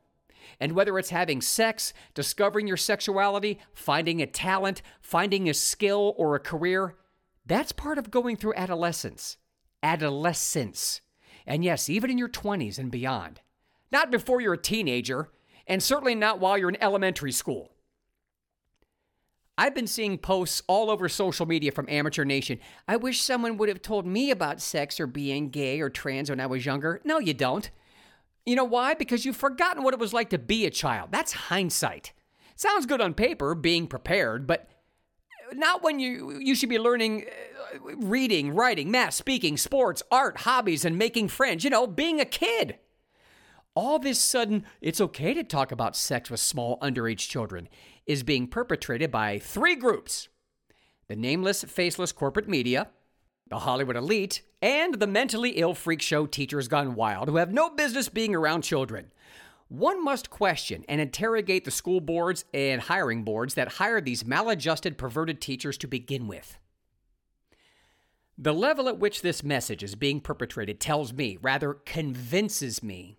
[0.59, 6.35] And whether it's having sex, discovering your sexuality, finding a talent, finding a skill or
[6.35, 6.97] a career,
[7.45, 9.37] that's part of going through adolescence.
[9.81, 10.99] Adolescence.
[11.47, 13.39] And yes, even in your 20s and beyond.
[13.91, 15.29] Not before you're a teenager,
[15.69, 17.71] and certainly not while you're in elementary school.
[19.57, 22.59] I've been seeing posts all over social media from Amateur Nation.
[22.87, 26.39] I wish someone would have told me about sex or being gay or trans when
[26.39, 27.01] I was younger.
[27.03, 27.69] No, you don't.
[28.45, 28.93] You know why?
[28.93, 31.09] Because you've forgotten what it was like to be a child.
[31.11, 32.13] That's hindsight.
[32.55, 34.67] Sounds good on paper, being prepared, but
[35.53, 37.25] not when you you should be learning
[37.73, 42.25] uh, reading, writing, math, speaking, sports, art, hobbies and making friends, you know, being a
[42.25, 42.77] kid.
[43.79, 47.69] All this sudden it's okay to talk about sex with small underage children
[48.05, 50.27] is being perpetrated by three groups
[51.07, 52.89] the nameless, faceless corporate media,
[53.49, 57.69] the Hollywood elite, and the mentally ill freak show Teachers Gone Wild, who have no
[57.69, 59.11] business being around children.
[59.69, 64.97] One must question and interrogate the school boards and hiring boards that hire these maladjusted,
[64.97, 66.59] perverted teachers to begin with.
[68.37, 73.17] The level at which this message is being perpetrated tells me, rather convinces me,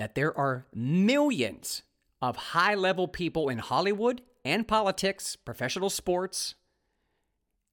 [0.00, 1.82] that there are millions
[2.22, 6.54] of high level people in Hollywood and politics, professional sports,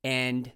[0.04, 0.52] and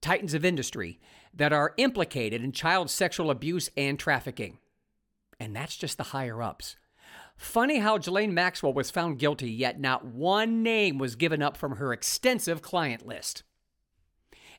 [0.00, 0.98] titans of industry
[1.34, 4.58] that are implicated in child sexual abuse and trafficking.
[5.38, 6.76] And that's just the higher ups.
[7.36, 11.76] Funny how Ghislaine Maxwell was found guilty, yet not one name was given up from
[11.76, 13.42] her extensive client list.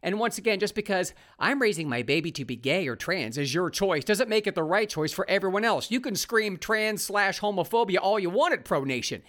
[0.01, 3.53] And once again, just because I'm raising my baby to be gay or trans is
[3.53, 5.91] your choice doesn't make it the right choice for everyone else.
[5.91, 9.23] You can scream trans slash homophobia all you want at Pro Nation.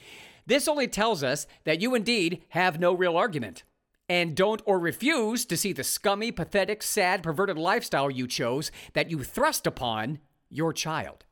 [0.47, 3.65] This only tells us that you indeed have no real argument
[4.09, 9.11] and don't or refuse to see the scummy, pathetic, sad, perverted lifestyle you chose that
[9.11, 11.27] you thrust upon your child.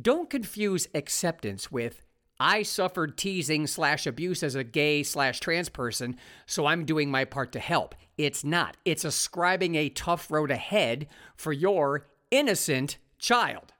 [0.00, 2.05] Don't confuse acceptance with
[2.38, 7.24] I suffered teasing slash abuse as a gay slash trans person, so I'm doing my
[7.24, 7.94] part to help.
[8.18, 8.76] It's not.
[8.84, 13.72] It's ascribing a tough road ahead for your innocent child.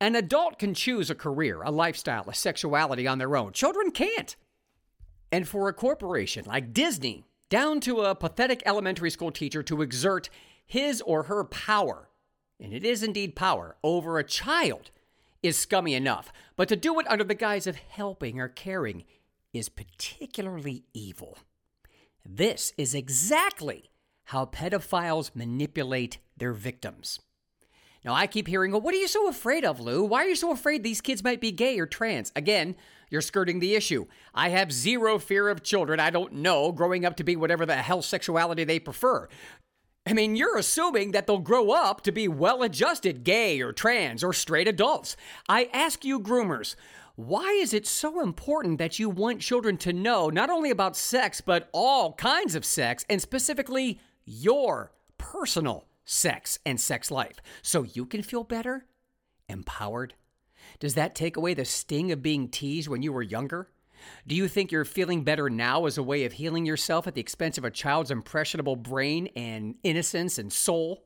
[0.00, 3.52] An adult can choose a career, a lifestyle, a sexuality on their own.
[3.52, 4.36] Children can't.
[5.30, 10.28] And for a corporation like Disney, down to a pathetic elementary school teacher to exert
[10.64, 12.08] his or her power,
[12.60, 14.90] and it is indeed power, over a child
[15.42, 16.32] is scummy enough.
[16.56, 19.04] But to do it under the guise of helping or caring
[19.52, 21.38] is particularly evil.
[22.24, 23.90] This is exactly
[24.24, 27.20] how pedophiles manipulate their victims.
[28.04, 30.04] Now, I keep hearing, well, what are you so afraid of, Lou?
[30.04, 32.30] Why are you so afraid these kids might be gay or trans?
[32.36, 32.76] Again,
[33.10, 34.06] you're skirting the issue.
[34.34, 37.76] I have zero fear of children I don't know growing up to be whatever the
[37.76, 39.28] hell sexuality they prefer.
[40.08, 44.24] I mean, you're assuming that they'll grow up to be well adjusted gay or trans
[44.24, 45.18] or straight adults.
[45.50, 46.76] I ask you, groomers,
[47.14, 51.42] why is it so important that you want children to know not only about sex,
[51.42, 58.06] but all kinds of sex, and specifically your personal sex and sex life, so you
[58.06, 58.86] can feel better,
[59.46, 60.14] empowered?
[60.80, 63.68] Does that take away the sting of being teased when you were younger?
[64.26, 67.20] Do you think you're feeling better now as a way of healing yourself at the
[67.20, 71.04] expense of a child's impressionable brain and innocence and soul?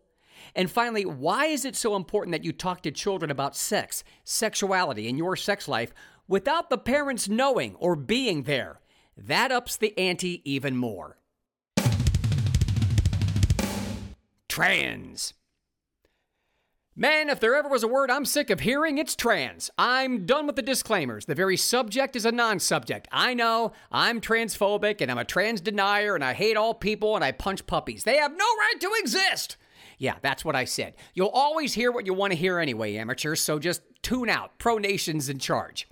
[0.55, 5.09] And finally, why is it so important that you talk to children about sex, sexuality,
[5.09, 5.93] and your sex life
[6.29, 8.81] without the parents knowing or being there?
[9.17, 11.19] That ups the ante even more.
[14.49, 15.35] Trans.
[16.95, 19.71] Man, if there ever was a word I'm sick of hearing, it's trans.
[19.79, 21.25] I'm done with the disclaimers.
[21.25, 23.09] The very subject is a non subject.
[23.11, 27.25] I know I'm transphobic and I'm a trans denier and I hate all people and
[27.25, 28.05] I punch puppies.
[28.05, 29.57] They have no right to exist.
[29.97, 30.93] Yeah, that's what I said.
[31.15, 34.59] You'll always hear what you want to hear anyway, amateurs, so just tune out.
[34.59, 35.89] Pro Nation's in charge.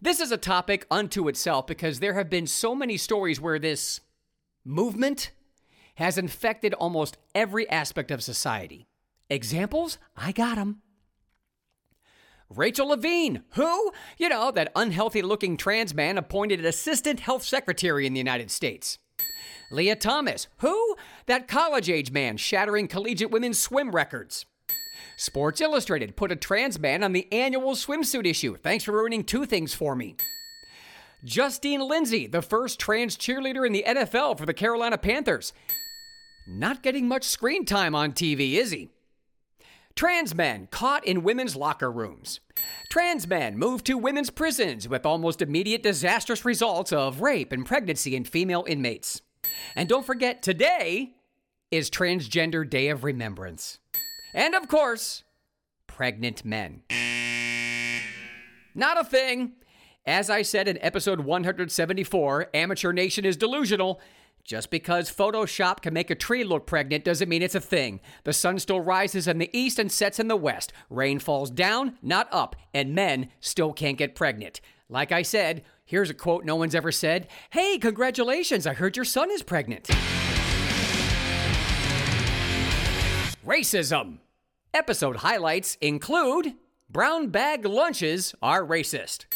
[0.00, 4.00] This is a topic unto itself because there have been so many stories where this
[4.64, 5.30] movement
[5.96, 8.86] has infected almost every aspect of society.
[9.32, 9.96] Examples?
[10.14, 10.82] I got them.
[12.50, 18.12] Rachel Levine, who, you know, that unhealthy looking trans man appointed assistant health secretary in
[18.12, 18.98] the United States.
[19.70, 24.44] Lia Thomas, who, that college age man shattering collegiate women's swim records.
[25.16, 28.58] Sports Illustrated put a trans man on the annual swimsuit issue.
[28.58, 30.16] Thanks for ruining two things for me.
[31.24, 35.54] Justine Lindsay, the first trans cheerleader in the NFL for the Carolina Panthers.
[36.46, 38.90] Not getting much screen time on TV, is he?
[39.94, 42.40] Trans men caught in women's locker rooms.
[42.90, 48.16] Trans men moved to women's prisons with almost immediate disastrous results of rape and pregnancy
[48.16, 49.22] in female inmates.
[49.76, 51.14] And don't forget, today
[51.70, 53.78] is Transgender Day of Remembrance.
[54.34, 55.24] And of course,
[55.86, 56.82] pregnant men.
[58.74, 59.52] Not a thing.
[60.04, 64.00] As I said in episode 174, Amateur Nation is delusional.
[64.44, 68.00] Just because Photoshop can make a tree look pregnant doesn't mean it's a thing.
[68.24, 70.72] The sun still rises in the east and sets in the west.
[70.90, 74.60] Rain falls down, not up, and men still can't get pregnant.
[74.88, 79.04] Like I said, here's a quote no one's ever said Hey, congratulations, I heard your
[79.04, 79.84] son is pregnant.
[83.46, 84.18] Racism.
[84.74, 86.54] Episode highlights include
[86.90, 89.26] brown bag lunches are racist.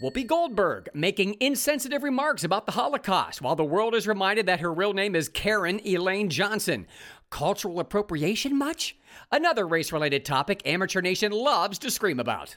[0.00, 4.72] Whoopi Goldberg making insensitive remarks about the Holocaust while the world is reminded that her
[4.72, 6.86] real name is Karen Elaine Johnson.
[7.30, 8.96] Cultural appropriation much?
[9.30, 12.56] Another race related topic Amateur Nation loves to scream about.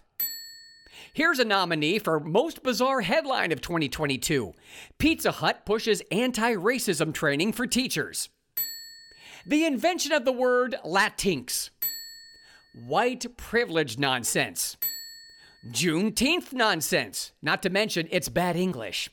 [1.13, 4.53] Here's a nominee for Most Bizarre Headline of 2022
[4.97, 8.29] Pizza Hut pushes anti racism training for teachers.
[9.45, 11.69] The invention of the word Latinx.
[12.73, 14.77] White privilege nonsense.
[15.71, 19.09] Juneteenth nonsense, not to mention it's bad English.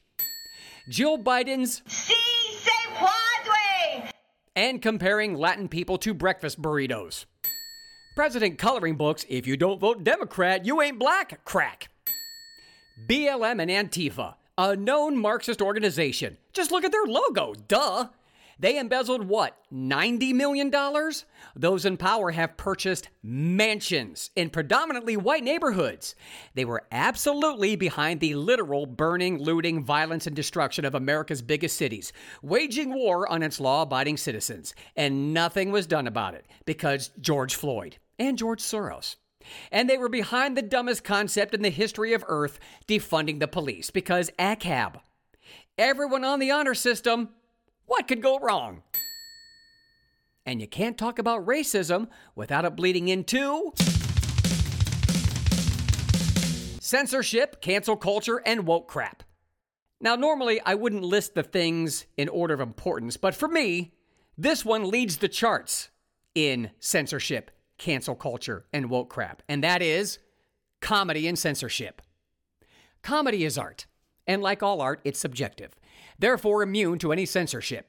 [0.88, 2.14] Jill Biden's Si
[2.59, 4.11] se puede!
[4.55, 7.24] and comparing Latin people to breakfast burritos.
[8.14, 11.88] President coloring books, if you don't vote Democrat, you ain't black, crack.
[13.09, 16.36] BLM and Antifa, a known Marxist organization.
[16.53, 18.09] Just look at their logo, duh.
[18.59, 20.72] They embezzled what, $90 million?
[21.57, 26.14] Those in power have purchased mansions in predominantly white neighborhoods.
[26.55, 32.12] They were absolutely behind the literal burning, looting, violence, and destruction of America's biggest cities,
[32.42, 34.74] waging war on its law abiding citizens.
[34.96, 39.16] And nothing was done about it because George Floyd and George Soros.
[39.70, 43.90] And they were behind the dumbest concept in the history of Earth, defunding the police,
[43.90, 45.00] because ACAB.
[45.78, 47.30] Everyone on the honor system
[47.93, 48.82] what could go wrong?
[50.47, 53.74] And you can't talk about racism without it bleeding into
[56.80, 59.22] censorship, cancel culture, and woke crap.
[60.01, 63.93] Now, normally I wouldn't list the things in order of importance, but for me,
[64.38, 65.90] this one leads the charts
[66.34, 70.18] in censorship, cancel culture, and woke crap, and that is
[70.80, 72.01] comedy and censorship.
[73.03, 73.84] Comedy is art,
[74.26, 75.72] and like all art, it's subjective,
[76.18, 77.88] therefore immune to any censorship.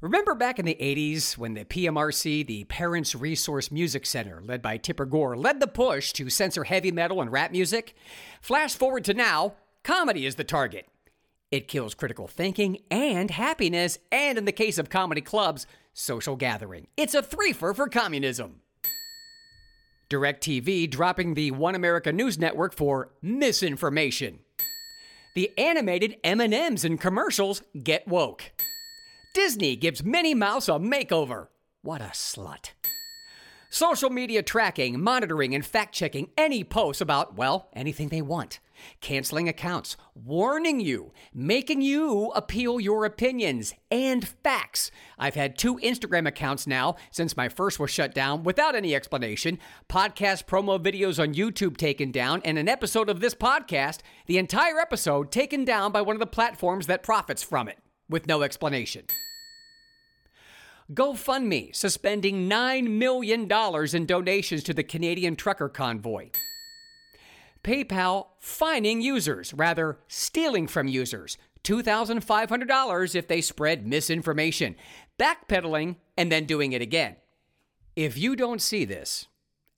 [0.00, 4.76] Remember back in the 80s when the PMRC, the Parents Resource Music Center, led by
[4.76, 7.94] Tipper Gore, led the push to censor heavy metal and rap music?
[8.40, 9.54] Flash forward to now,
[9.84, 10.88] comedy is the target.
[11.52, 16.88] It kills critical thinking and happiness, and in the case of comedy clubs, social gathering.
[16.96, 18.62] It's a threefer for communism.
[20.10, 24.40] DirecTV dropping the One America News Network for misinformation.
[25.34, 28.52] The animated M&Ms in commercials get woke.
[29.34, 31.48] Disney gives Minnie Mouse a makeover.
[31.80, 32.72] What a slut.
[33.70, 38.60] Social media tracking, monitoring, and fact checking any posts about, well, anything they want.
[39.00, 44.90] Canceling accounts, warning you, making you appeal your opinions and facts.
[45.18, 49.58] I've had two Instagram accounts now since my first was shut down without any explanation,
[49.88, 54.78] podcast promo videos on YouTube taken down, and an episode of this podcast, the entire
[54.78, 57.78] episode taken down by one of the platforms that profits from it
[58.08, 59.04] with no explanation.
[60.92, 63.50] GoFundMe suspending $9 million
[63.94, 66.30] in donations to the Canadian trucker convoy.
[67.64, 74.74] PayPal fining users, rather, stealing from users, $2,500 if they spread misinformation,
[75.18, 77.16] backpedaling, and then doing it again.
[77.94, 79.28] If you don't see this,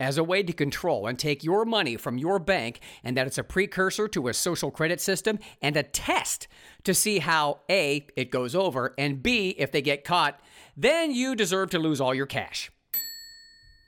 [0.00, 3.38] as a way to control and take your money from your bank, and that it's
[3.38, 6.48] a precursor to a social credit system and a test
[6.82, 10.40] to see how A, it goes over, and B, if they get caught,
[10.76, 12.70] then you deserve to lose all your cash.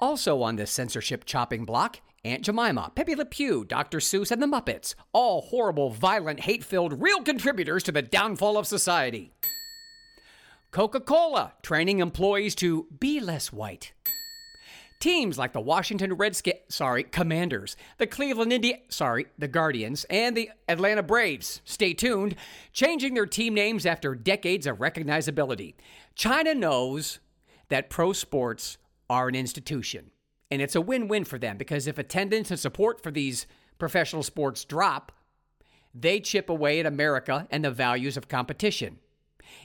[0.00, 3.98] Also on this censorship chopping block, Aunt Jemima, Pepe Le Pew, Dr.
[3.98, 8.66] Seuss, and the Muppets, all horrible, violent, hate filled, real contributors to the downfall of
[8.66, 9.32] society.
[10.70, 13.92] Coca Cola, training employees to be less white.
[14.98, 20.50] Teams like the Washington Redskins, sorry, Commanders, the Cleveland Indians, sorry, the Guardians, and the
[20.68, 22.34] Atlanta Braves, stay tuned,
[22.72, 25.74] changing their team names after decades of recognizability.
[26.14, 27.20] China knows
[27.68, 30.10] that pro sports are an institution,
[30.50, 33.46] and it's a win win for them because if attendance and support for these
[33.78, 35.12] professional sports drop,
[35.94, 38.98] they chip away at America and the values of competition.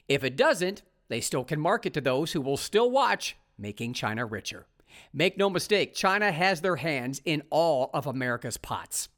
[0.07, 4.25] If it doesn't, they still can market to those who will still watch, making China
[4.25, 4.65] richer.
[5.13, 9.09] Make no mistake, China has their hands in all of America's pots.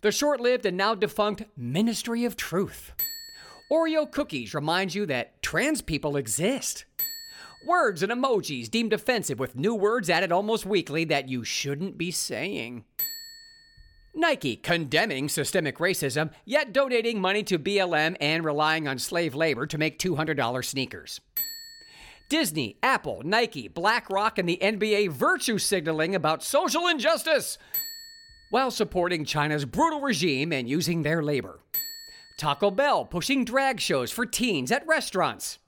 [0.00, 2.92] The short lived and now defunct Ministry of Truth.
[3.70, 6.84] Oreo cookies remind you that trans people exist.
[7.64, 12.10] Words and emojis deemed offensive with new words added almost weekly that you shouldn't be
[12.10, 12.84] saying.
[14.14, 19.78] Nike condemning systemic racism, yet donating money to BLM and relying on slave labor to
[19.78, 21.20] make $200 sneakers.
[22.28, 27.58] Disney, Apple, Nike, BlackRock, and the NBA virtue signaling about social injustice
[28.50, 31.60] while supporting China's brutal regime and using their labor.
[32.36, 35.58] Taco Bell pushing drag shows for teens at restaurants.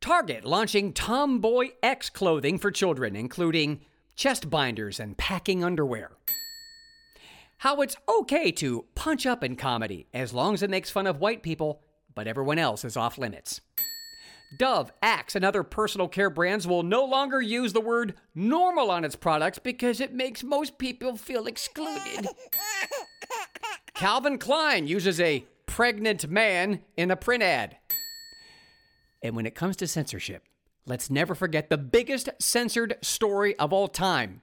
[0.00, 3.80] Target launching Tomboy X clothing for children, including
[4.14, 6.12] chest binders and packing underwear.
[7.58, 11.18] How it's okay to punch up in comedy as long as it makes fun of
[11.18, 11.82] white people,
[12.14, 13.60] but everyone else is off limits.
[14.58, 19.04] Dove, Axe, and other personal care brands will no longer use the word normal on
[19.04, 22.28] its products because it makes most people feel excluded.
[23.94, 27.76] Calvin Klein uses a pregnant man in a print ad.
[29.22, 30.44] And when it comes to censorship,
[30.86, 34.42] let's never forget the biggest censored story of all time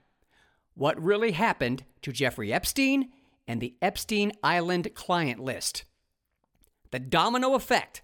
[0.76, 3.10] what really happened to Jeffrey Epstein
[3.48, 5.86] and the Epstein Island client list.
[6.92, 8.02] The domino effect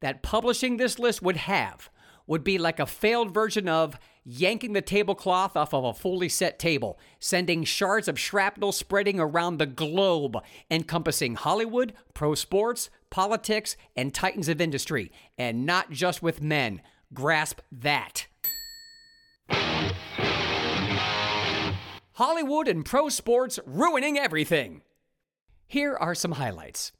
[0.00, 1.90] that publishing this list would have
[2.26, 6.58] would be like a failed version of yanking the tablecloth off of a fully set
[6.58, 10.36] table, sending shards of shrapnel spreading around the globe,
[10.70, 16.82] encompassing Hollywood, pro sports, politics, and titans of industry, and not just with men.
[17.14, 18.26] Grasp that.
[22.14, 24.82] Hollywood and pro sports ruining everything.
[25.66, 26.92] Here are some highlights.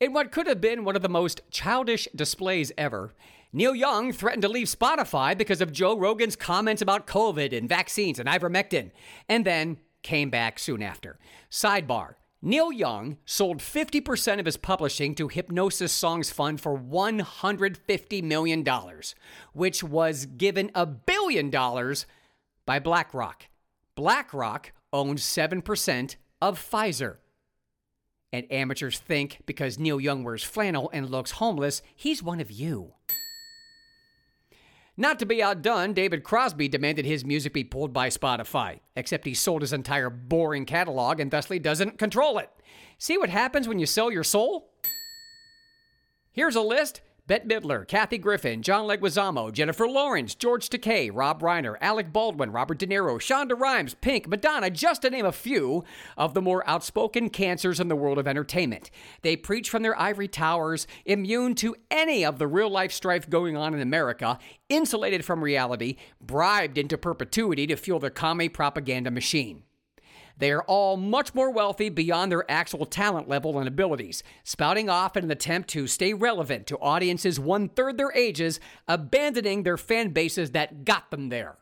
[0.00, 3.14] In what could have been one of the most childish displays ever,
[3.52, 8.18] Neil Young threatened to leave Spotify because of Joe Rogan's comments about COVID and vaccines
[8.18, 8.90] and ivermectin,
[9.28, 11.18] and then came back soon after.
[11.50, 12.14] Sidebar
[12.44, 18.66] Neil Young sold 50% of his publishing to Hipgnosis Songs Fund for $150 million,
[19.52, 22.04] which was given a billion dollars
[22.66, 23.46] by BlackRock.
[23.94, 27.18] BlackRock owns 7% of Pfizer.
[28.32, 32.94] And amateurs think because Neil Young wears flannel and looks homeless, he's one of you.
[35.02, 39.34] Not to be outdone, David Crosby demanded his music be pulled by Spotify, except he
[39.34, 42.48] sold his entire boring catalog and thusly doesn't control it.
[42.98, 44.70] See what happens when you sell your soul?
[46.30, 51.76] Here's a list Bette Midler, Kathy Griffin, John Leguizamo, Jennifer Lawrence, George Takei, Rob Reiner,
[51.80, 55.84] Alec Baldwin, Robert De Niro, Shonda Rhimes, Pink, Madonna, just to name a few
[56.16, 58.90] of the more outspoken cancers in the world of entertainment.
[59.22, 63.56] They preach from their ivory towers, immune to any of the real life strife going
[63.56, 69.62] on in America, insulated from reality, bribed into perpetuity to fuel the commie propaganda machine.
[70.38, 75.16] They are all much more wealthy beyond their actual talent level and abilities, spouting off
[75.16, 80.10] in an attempt to stay relevant to audiences one third their ages, abandoning their fan
[80.10, 81.56] bases that got them there.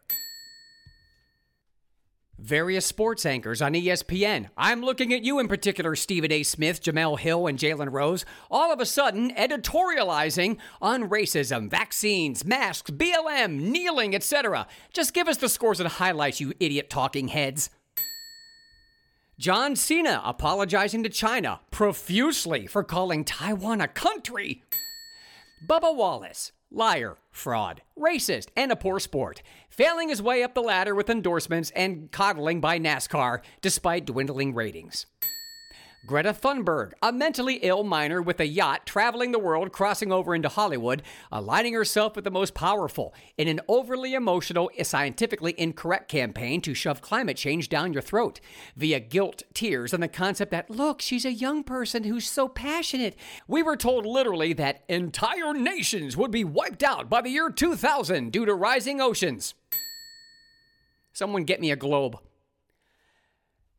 [2.41, 4.49] Various sports anchors on ESPN.
[4.57, 6.43] I'm looking at you in particular, Stephen A.
[6.43, 12.91] Smith, Jemele Hill, and Jalen Rose, all of a sudden editorializing on racism, vaccines, masks,
[12.91, 14.66] BLM, kneeling, etc.
[14.91, 17.68] Just give us the scores and highlights, you idiot talking heads.
[19.41, 24.62] John Cena apologizing to China profusely for calling Taiwan a country.
[25.66, 30.95] Bubba Wallace, liar, fraud, racist, and a poor sport, failing his way up the ladder
[30.95, 35.07] with endorsements and coddling by NASCAR despite dwindling ratings.
[36.07, 40.48] Greta Thunberg, a mentally ill miner with a yacht traveling the world, crossing over into
[40.48, 46.72] Hollywood, aligning herself with the most powerful in an overly emotional, scientifically incorrect campaign to
[46.72, 48.40] shove climate change down your throat
[48.76, 53.14] via guilt, tears, and the concept that, look, she's a young person who's so passionate.
[53.46, 58.32] We were told literally that entire nations would be wiped out by the year 2000
[58.32, 59.55] due to rising oceans.
[61.12, 62.18] Someone get me a globe.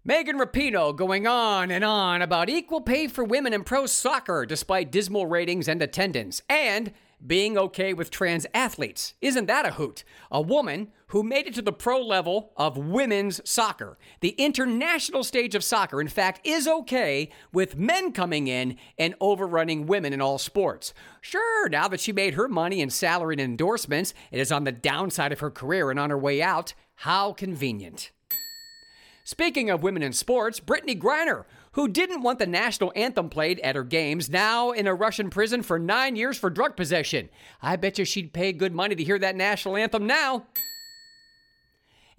[0.04, 4.92] Megan Rapinoe going on and on about equal pay for women in pro soccer despite
[4.92, 6.92] dismal ratings and attendance, and
[7.24, 9.14] being okay with trans athletes.
[9.22, 10.04] Isn't that a hoot?
[10.32, 15.54] A woman who made it to the pro level of women's soccer, the international stage
[15.54, 20.40] of soccer, in fact, is okay with men coming in and overrunning women in all
[20.40, 20.96] sports.
[21.22, 24.72] Sure, now that she made her money in salary and endorsements, it is on the
[24.72, 26.74] downside of her career and on her way out.
[26.96, 28.10] How convenient.
[29.24, 33.76] Speaking of women in sports, Brittney Griner, who didn't want the national anthem played at
[33.76, 37.30] her games, now in a Russian prison for nine years for drug possession.
[37.62, 40.48] I bet you she'd pay good money to hear that national anthem now.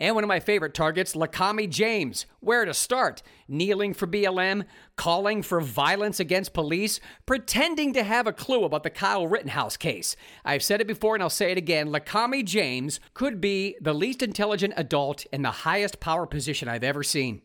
[0.03, 2.27] And one of my favorite targets, Lakami James.
[2.41, 3.23] Where to start?
[3.47, 4.65] Kneeling for BLM,
[4.97, 10.17] calling for violence against police, pretending to have a clue about the Kyle Rittenhouse case.
[10.45, 11.91] I've said it before and I'll say it again.
[11.91, 17.05] Lakami James could be the least intelligent adult in the highest power position I've ever
[17.05, 17.41] seen.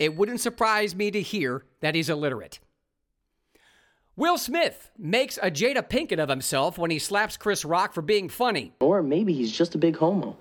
[0.00, 2.58] It wouldn't surprise me to hear that he's illiterate.
[4.16, 8.30] Will Smith makes a Jada Pinkett of himself when he slaps Chris Rock for being
[8.30, 8.72] funny.
[8.80, 10.38] Or maybe he's just a big homo.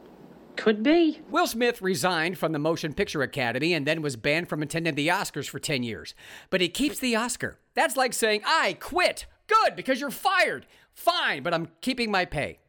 [0.61, 1.19] Could be.
[1.31, 5.07] Will Smith resigned from the Motion Picture Academy and then was banned from attending the
[5.07, 6.13] Oscars for 10 years.
[6.51, 7.57] But he keeps the Oscar.
[7.73, 9.25] That's like saying, I quit.
[9.47, 10.67] Good, because you're fired.
[10.93, 12.59] Fine, but I'm keeping my pay.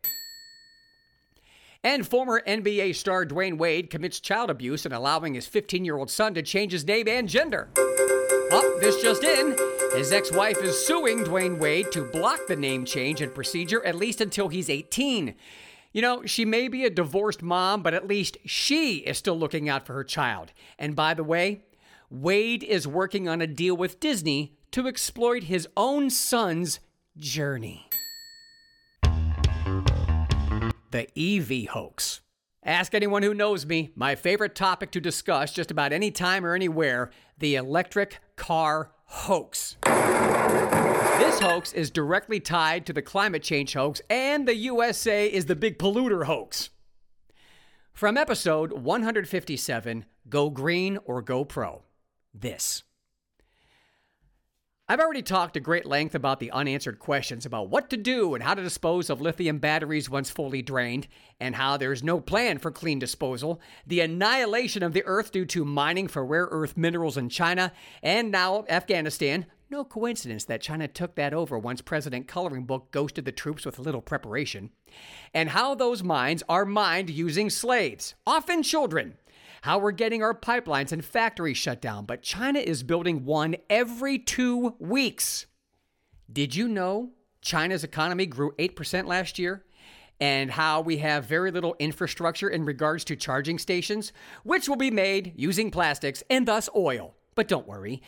[1.84, 6.11] And former NBA star Dwyane Wade commits child abuse and allowing his 15 year old
[6.11, 7.68] son to change his name and gender.
[7.76, 9.55] Up, oh, this just in.
[9.95, 13.97] His ex wife is suing Dwyane Wade to block the name change and procedure at
[13.97, 15.34] least until he's 18.
[15.93, 19.68] You know, she may be a divorced mom, but at least she is still looking
[19.68, 20.53] out for her child.
[20.78, 21.64] And by the way,
[22.09, 26.80] Wade is working on a deal with Disney to exploit his own son's
[27.16, 27.88] journey.
[30.90, 32.20] The EV hoax.
[32.64, 36.55] Ask anyone who knows me, my favorite topic to discuss just about any time or
[36.55, 39.76] anywhere the electric car hoax.
[41.23, 45.55] This hoax is directly tied to the climate change hoax, and the USA is the
[45.55, 46.70] big polluter hoax.
[47.93, 51.85] From episode 157 Go Green or Go Pro,
[52.35, 52.83] this.
[54.89, 58.43] I've already talked at great length about the unanswered questions about what to do and
[58.43, 61.07] how to dispose of lithium batteries once fully drained,
[61.39, 65.64] and how there's no plan for clean disposal, the annihilation of the Earth due to
[65.64, 69.47] mining for rare earth minerals in China, and now Afghanistan.
[69.73, 73.79] No coincidence that China took that over once President Coloring Book ghosted the troops with
[73.79, 74.68] little preparation.
[75.33, 79.14] And how those mines are mined using slaves, often children
[79.62, 84.18] how we're getting our pipelines and factories shut down, but China is building one every
[84.18, 85.47] two weeks.
[86.31, 89.64] Did you know China's economy grew 8% last year?
[90.20, 94.12] And how we have very little infrastructure in regards to charging stations,
[94.43, 97.14] which will be made using plastics and thus oil.
[97.35, 98.03] But don't worry,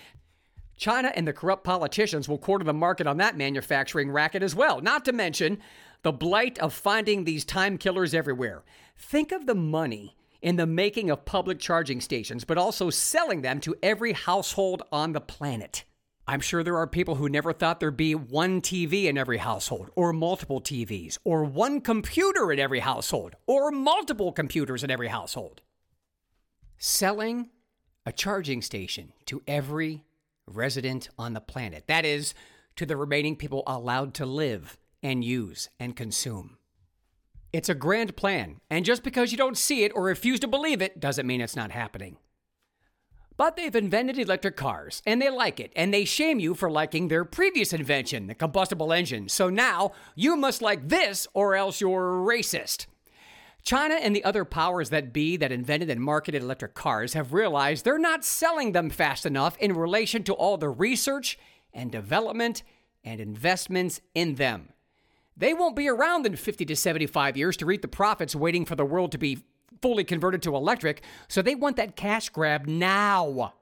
[0.77, 4.81] China and the corrupt politicians will corner the market on that manufacturing racket as well,
[4.81, 5.59] not to mention
[6.03, 8.65] the blight of finding these time killers everywhere.
[8.97, 13.61] Think of the money in the making of public charging stations, but also selling them
[13.61, 15.85] to every household on the planet.
[16.27, 19.91] I'm sure there are people who never thought there'd be one TV in every household,
[19.95, 25.63] or multiple TVs, or one computer in every household, or multiple computers in every household.
[26.79, 27.51] Selling
[28.07, 30.05] a charging station to every
[30.47, 31.85] resident on the planet.
[31.87, 32.35] That is,
[32.77, 36.59] to the remaining people allowed to live and use and consume.
[37.53, 40.83] It's a grand plan, and just because you don't see it or refuse to believe
[40.83, 42.17] it doesn't mean it's not happening.
[43.37, 47.09] But they've invented electric cars, and they like it, and they shame you for liking
[47.09, 49.29] their previous invention, the combustible engine.
[49.29, 52.87] So now you must like this, or else you're racist.
[53.65, 57.83] China and the other powers that be that invented and marketed electric cars have realized
[57.83, 61.39] they're not selling them fast enough in relation to all the research
[61.73, 62.63] and development
[63.03, 64.69] and investments in them.
[65.35, 68.77] They won't be around in 50 to 75 years to reap the profits waiting for
[68.77, 69.39] the world to be
[69.81, 73.55] fully converted to electric, so they want that cash grab now.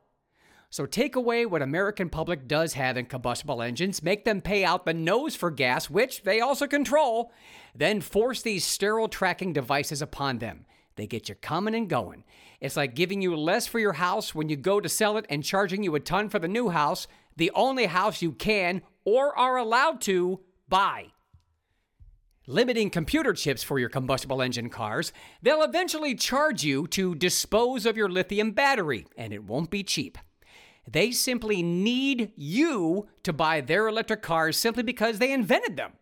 [0.72, 4.86] So take away what American public does have in combustible engines, make them pay out
[4.86, 7.30] the nose for gas, which they also control,
[7.74, 10.64] then force these sterile tracking devices upon them.
[10.96, 12.24] They get you coming and going.
[12.58, 15.44] It's like giving you less for your house when you go to sell it and
[15.44, 17.06] charging you a ton for the new house,
[17.36, 21.08] the only house you can or are allowed to buy
[22.46, 25.12] limiting computer chips for your combustible engine cars,
[25.42, 30.18] they'll eventually charge you to dispose of your lithium battery, and it won't be cheap.
[30.86, 35.92] They simply need you to buy their electric cars simply because they invented them.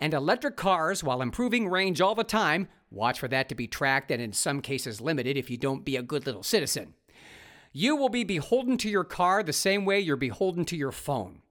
[0.00, 4.10] And electric cars, while improving range all the time, watch for that to be tracked
[4.10, 6.94] and in some cases limited if you don't be a good little citizen.
[7.72, 11.42] You will be beholden to your car the same way you're beholden to your phone.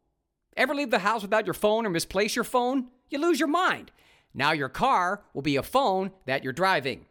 [0.55, 2.87] Ever leave the house without your phone or misplace your phone?
[3.09, 3.91] You lose your mind.
[4.33, 7.05] Now your car will be a phone that you're driving.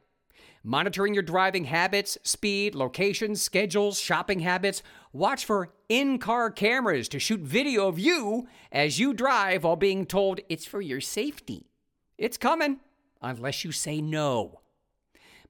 [0.68, 4.82] Monitoring your driving habits, speed, locations, schedules, shopping habits.
[5.12, 10.04] Watch for in car cameras to shoot video of you as you drive while being
[10.04, 11.70] told it's for your safety.
[12.18, 12.80] It's coming,
[13.22, 14.62] unless you say no.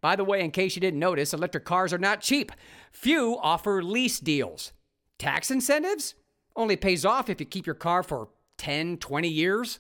[0.03, 2.53] By the way, in case you didn't notice, electric cars are not cheap.
[2.93, 4.75] Few offer lease deals.
[5.19, 6.15] Tax incentives?
[6.55, 9.79] Only pays off if you keep your car for 10, 20 years.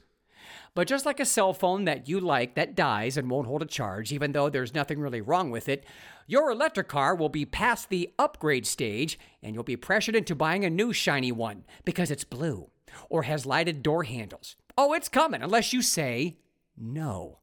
[0.76, 3.66] But just like a cell phone that you like that dies and won't hold a
[3.66, 5.86] charge, even though there's nothing really wrong with it,
[6.26, 10.66] your electric car will be past the upgrade stage and you'll be pressured into buying
[10.66, 12.68] a new shiny one because it's blue
[13.08, 14.54] or has lighted door handles.
[14.76, 16.36] Oh, it's coming unless you say
[16.76, 17.38] no.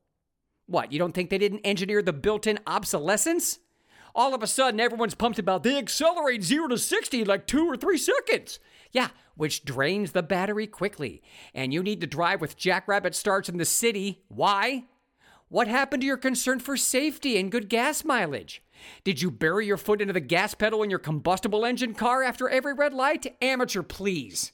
[0.67, 3.57] What, you don't think they didn't engineer the built in obsolescence?
[4.13, 7.65] All of a sudden, everyone's pumped about they accelerate 0 to 60 in like two
[7.65, 8.59] or three seconds.
[8.91, 11.21] Yeah, which drains the battery quickly.
[11.53, 14.23] And you need to drive with Jackrabbit starts in the city.
[14.27, 14.85] Why?
[15.49, 18.63] What happened to your concern for safety and good gas mileage?
[19.03, 22.49] Did you bury your foot into the gas pedal in your combustible engine car after
[22.49, 23.35] every red light?
[23.41, 24.51] Amateur, please.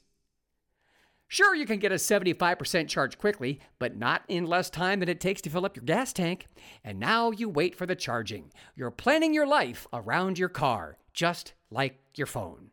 [1.26, 5.20] Sure, you can get a 75% charge quickly, but not in less time than it
[5.20, 6.48] takes to fill up your gas tank.
[6.82, 8.50] And now you wait for the charging.
[8.74, 12.72] You're planning your life around your car, just like your phone.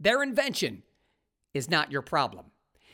[0.00, 0.82] Their invention
[1.52, 2.46] is not your problem.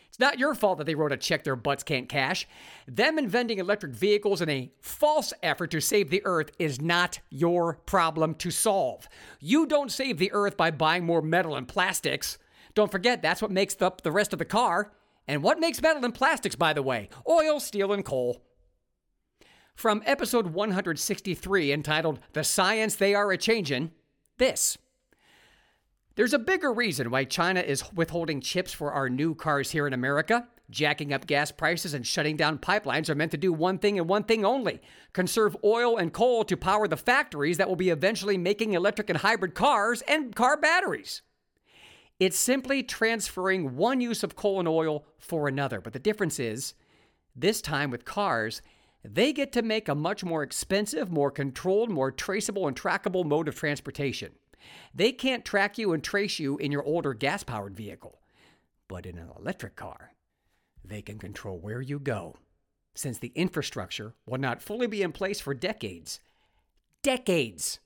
[0.08, 2.48] It's not your fault that they wrote a check their butts can't cash.
[2.88, 7.74] Them inventing electric vehicles in a false effort to save the earth is not your
[7.84, 9.08] problem to solve.
[9.40, 12.38] You don't save the earth by buying more metal and plastics.
[12.74, 14.92] Don't forget, that's what makes up the rest of the car.
[15.28, 17.10] And what makes metal and plastics, by the way?
[17.28, 18.42] Oil, steel, and coal.
[19.74, 23.90] From episode 163, entitled The Science They Are a Changin',
[24.38, 24.78] this.
[26.16, 29.92] There's a bigger reason why China is withholding chips for our new cars here in
[29.92, 30.48] America.
[30.70, 34.08] Jacking up gas prices and shutting down pipelines are meant to do one thing and
[34.08, 34.80] one thing only
[35.12, 39.18] conserve oil and coal to power the factories that will be eventually making electric and
[39.18, 41.20] hybrid cars and car batteries.
[42.18, 45.82] It's simply transferring one use of coal and oil for another.
[45.82, 46.72] But the difference is,
[47.36, 48.62] this time with cars,
[49.04, 53.48] they get to make a much more expensive, more controlled, more traceable, and trackable mode
[53.48, 54.32] of transportation.
[54.94, 58.20] They can't track you and trace you in your older gas powered vehicle.
[58.88, 60.12] But in an electric car,
[60.84, 62.36] they can control where you go,
[62.94, 66.20] since the infrastructure will not fully be in place for decades.
[67.02, 67.80] Decades!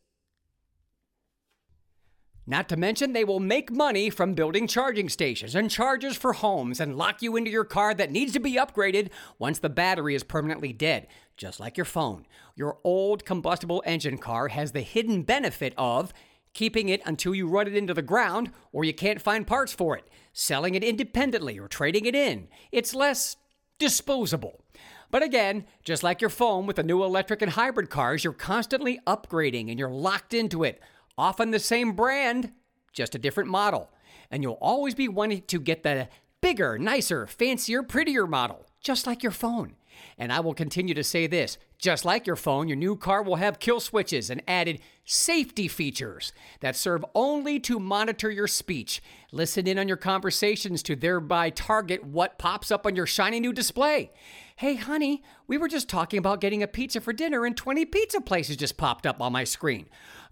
[2.47, 6.81] Not to mention, they will make money from building charging stations and chargers for homes
[6.81, 10.25] and lock you into your car that needs to be upgraded once the battery is
[10.25, 11.07] permanently dead,
[11.37, 12.27] just like your phone.
[12.57, 16.13] Your old combustible engine car has the hidden benefit of
[16.53, 19.97] keeping it until you run it into the ground or you can't find parts for
[19.97, 22.49] it, selling it independently or trading it in.
[22.73, 23.37] It's less
[23.79, 24.65] disposable.
[25.11, 29.01] But again, just like your phone with the new electric and hybrid cars, you're constantly
[29.07, 30.81] upgrading and you're locked into it
[31.21, 32.53] often the same brand,
[32.93, 33.91] just a different model.
[34.31, 36.09] And you'll always be wanting to get the
[36.41, 39.75] bigger, nicer, fancier, prettier model, just like your phone.
[40.19, 43.37] And I will continue to say this just like your phone, your new car will
[43.37, 49.67] have kill switches and added safety features that serve only to monitor your speech, listen
[49.67, 54.11] in on your conversations to thereby target what pops up on your shiny new display.
[54.57, 58.21] Hey, honey, we were just talking about getting a pizza for dinner, and 20 pizza
[58.21, 59.87] places just popped up on my screen.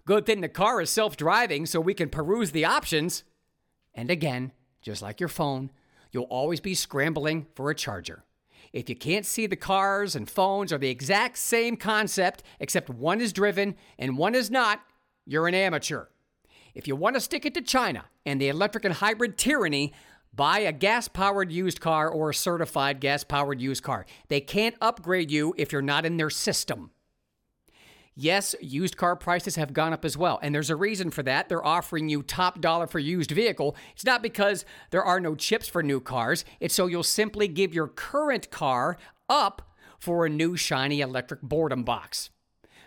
[0.05, 3.23] Good thing the car is self driving so we can peruse the options.
[3.95, 4.51] And again,
[4.81, 5.71] just like your phone,
[6.11, 8.23] you'll always be scrambling for a charger.
[8.73, 13.21] If you can't see the cars and phones are the exact same concept, except one
[13.21, 14.81] is driven and one is not,
[15.25, 16.05] you're an amateur.
[16.75, 19.93] If you want to stick it to China and the electric and hybrid tyranny,
[20.33, 24.05] buy a gas powered used car or a certified gas powered used car.
[24.27, 26.91] They can't upgrade you if you're not in their system.
[28.21, 31.47] Yes, used car prices have gone up as well, and there's a reason for that.
[31.47, 33.77] They're offering you top dollar for used vehicle.
[33.93, 37.73] It's not because there are no chips for new cars, it's so you'll simply give
[37.73, 38.97] your current car
[39.29, 42.29] up for a new shiny electric boredom box.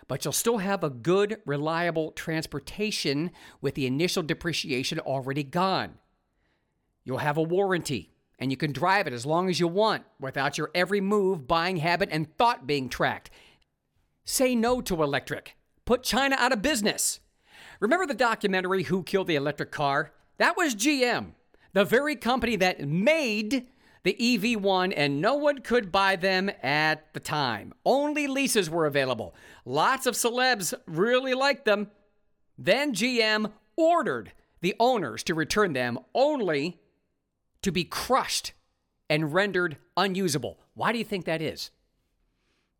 [0.07, 5.95] But you'll still have a good, reliable transportation with the initial depreciation already gone.
[7.05, 10.59] You'll have a warranty, and you can drive it as long as you want without
[10.59, 13.31] your every move, buying habit, and thought being tracked.
[14.25, 15.57] Say no to electric.
[15.85, 17.19] Put China out of business.
[17.79, 20.13] Remember the documentary Who Killed the Electric Car?
[20.37, 21.31] That was GM,
[21.73, 23.67] the very company that made
[24.03, 27.73] the EV1, and no one could buy them at the time.
[27.85, 29.35] Only leases were available.
[29.65, 31.89] Lots of celebs really liked them.
[32.57, 36.79] Then GM ordered the owners to return them only
[37.61, 38.53] to be crushed
[39.09, 40.59] and rendered unusable.
[40.73, 41.71] Why do you think that is?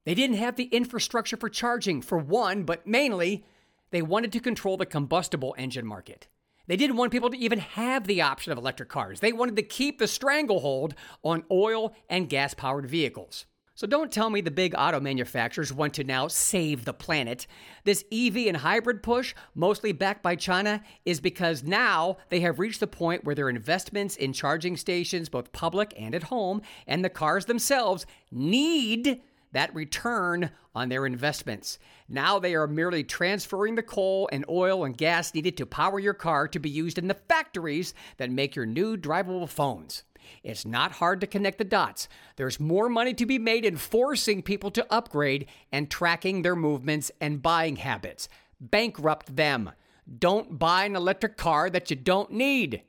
[0.05, 3.45] They didn't have the infrastructure for charging, for one, but mainly,
[3.91, 6.27] they wanted to control the combustible engine market.
[6.67, 9.19] They didn't want people to even have the option of electric cars.
[9.19, 13.45] They wanted to keep the stranglehold on oil and gas powered vehicles.
[13.75, 17.47] So don't tell me the big auto manufacturers want to now save the planet.
[17.85, 22.81] This EV and hybrid push, mostly backed by China, is because now they have reached
[22.81, 27.09] the point where their investments in charging stations, both public and at home, and the
[27.09, 29.21] cars themselves need
[29.53, 31.79] that return on their investments.
[32.09, 36.13] Now they are merely transferring the coal and oil and gas needed to power your
[36.13, 40.03] car to be used in the factories that make your new drivable phones.
[40.43, 42.07] It's not hard to connect the dots.
[42.35, 47.11] There's more money to be made in forcing people to upgrade and tracking their movements
[47.21, 48.29] and buying habits.
[48.59, 49.71] Bankrupt them.
[50.19, 52.81] Don't buy an electric car that you don't need.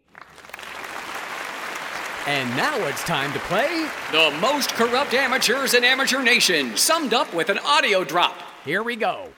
[2.26, 7.34] And now it's time to play The Most Corrupt Amateurs in Amateur Nation, summed up
[7.34, 8.40] with an audio drop.
[8.64, 9.28] Here we go.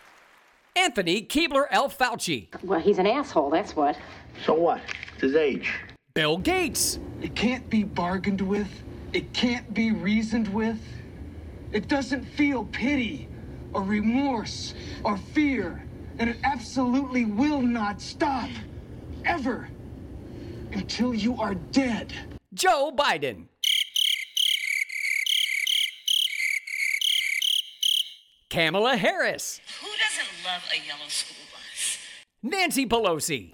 [0.76, 1.88] Anthony Keebler L.
[1.90, 2.46] Fauci.
[2.62, 3.98] Well, he's an asshole, that's what.
[4.44, 4.80] So what?
[5.14, 5.74] It's his age.
[6.14, 7.00] Bill Gates.
[7.20, 8.68] It can't be bargained with.
[9.12, 10.78] It can't be reasoned with.
[11.72, 13.26] It doesn't feel pity
[13.72, 15.82] or remorse or fear.
[16.20, 18.48] And it absolutely will not stop.
[19.24, 19.68] Ever.
[20.70, 22.14] Until you are dead.
[22.56, 23.48] Joe Biden.
[28.48, 29.60] Kamala Harris.
[29.82, 31.98] Who doesn't love a yellow school bus?
[32.42, 33.52] Nancy Pelosi.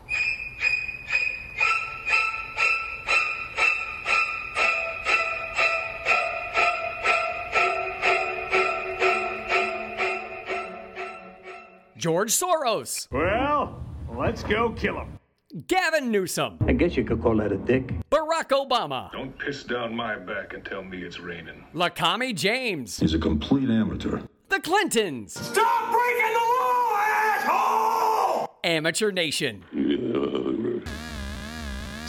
[11.97, 13.09] George Soros.
[13.11, 13.85] Well,
[14.17, 15.19] let's go kill him.
[15.67, 16.57] Gavin Newsom.
[16.67, 17.93] I guess you could call that a dick.
[18.11, 19.13] Barack Obama.
[19.13, 21.67] Don't piss down my back and tell me it's raining.
[21.75, 22.99] Lakami James.
[22.99, 24.23] He's a complete amateur.
[24.49, 25.35] The Clintons.
[25.35, 28.49] Stop breaking the law, asshole!
[28.65, 29.63] Amateur Nation.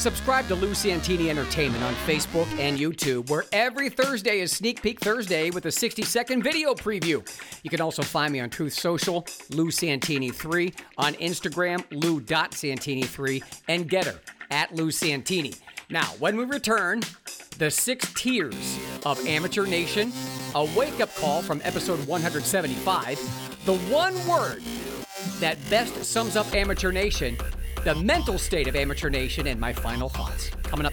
[0.04, 5.00] Subscribe to Lou Santini Entertainment on Facebook and YouTube, where every Thursday is Sneak Peek
[5.00, 7.26] Thursday with a 60 second video preview.
[7.64, 14.20] You can also find me on Truth Social, Lou Santini3, on Instagram, Lou.Santini3, and GETTR
[14.52, 15.54] at Lou Santini.
[15.90, 17.00] Now, when we return,
[17.58, 20.12] the six tiers of Amateur Nation,
[20.54, 23.18] a wake up call from episode 175,
[23.66, 24.62] the one word
[25.40, 27.38] that best sums up Amateur Nation,
[27.84, 30.50] the mental state of Amateur Nation, and my final thoughts.
[30.64, 30.93] Coming up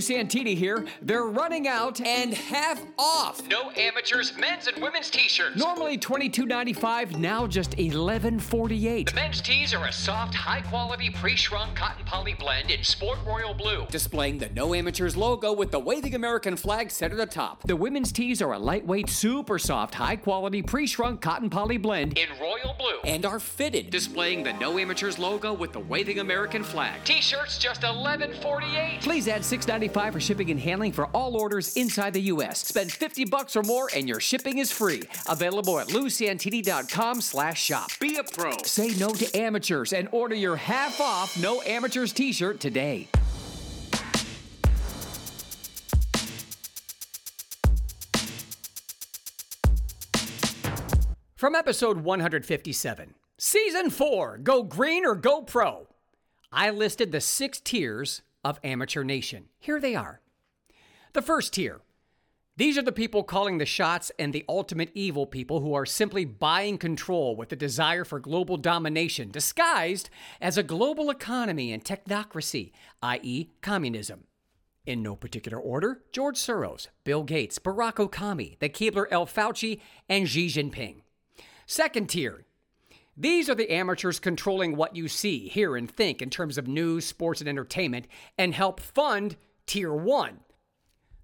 [0.00, 0.86] Santini here.
[1.02, 3.46] They're running out and half off.
[3.48, 5.56] No amateurs, men's and women's t-shirts.
[5.56, 9.08] Normally $22.95, now just $11.48.
[9.08, 13.86] The men's tees are a soft, high-quality, pre-shrunk cotton poly blend in sport royal blue.
[13.90, 17.66] Displaying the No Amateurs logo with the waving American flag set at the top.
[17.66, 22.74] The women's tees are a lightweight, super soft, high-quality, pre-shrunk cotton poly blend in royal
[22.78, 23.90] blue and are fitted.
[23.90, 27.02] Displaying the No Amateurs logo with the waving American flag.
[27.04, 29.00] T-shirts just $11.48.
[29.02, 32.64] Please add $6.95 for shipping and handling for all orders inside the U.S.
[32.64, 35.02] Spend 50 bucks or more and your shipping is free.
[35.28, 37.90] Available at lousantini.com slash shop.
[38.00, 38.52] Be a pro.
[38.64, 43.08] Say no to amateurs and order your half off No Amateurs t-shirt today.
[51.36, 55.88] From episode 157, Season 4 Go Green or Go Pro,
[56.52, 59.46] I listed the six tiers of Amateur Nation.
[59.58, 60.20] Here they are.
[61.12, 61.80] The first tier
[62.60, 66.26] these are the people calling the shots and the ultimate evil people who are simply
[66.26, 70.10] buying control with the desire for global domination, disguised
[70.42, 72.72] as a global economy and technocracy,
[73.02, 74.24] i.e., communism.
[74.84, 79.24] In no particular order, George Soros, Bill Gates, Barack Obama, the Keebler L.
[79.24, 80.96] Fauci, and Xi Jinping.
[81.64, 82.44] Second tier.
[83.16, 87.04] These are the amateurs controlling what you see, hear, and think in terms of news,
[87.04, 88.06] sports, and entertainment,
[88.38, 89.36] and help fund
[89.66, 90.40] Tier 1.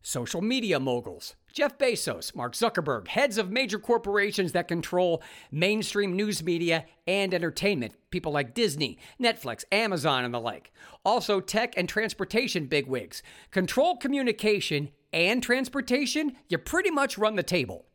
[0.03, 1.35] Social media moguls.
[1.53, 7.95] Jeff Bezos, Mark Zuckerberg, heads of major corporations that control mainstream news media and entertainment,
[8.11, 10.71] people like Disney, Netflix, Amazon, and the like.
[11.03, 13.23] Also, tech and transportation bigwigs.
[13.51, 17.87] Control communication and transportation, you pretty much run the table.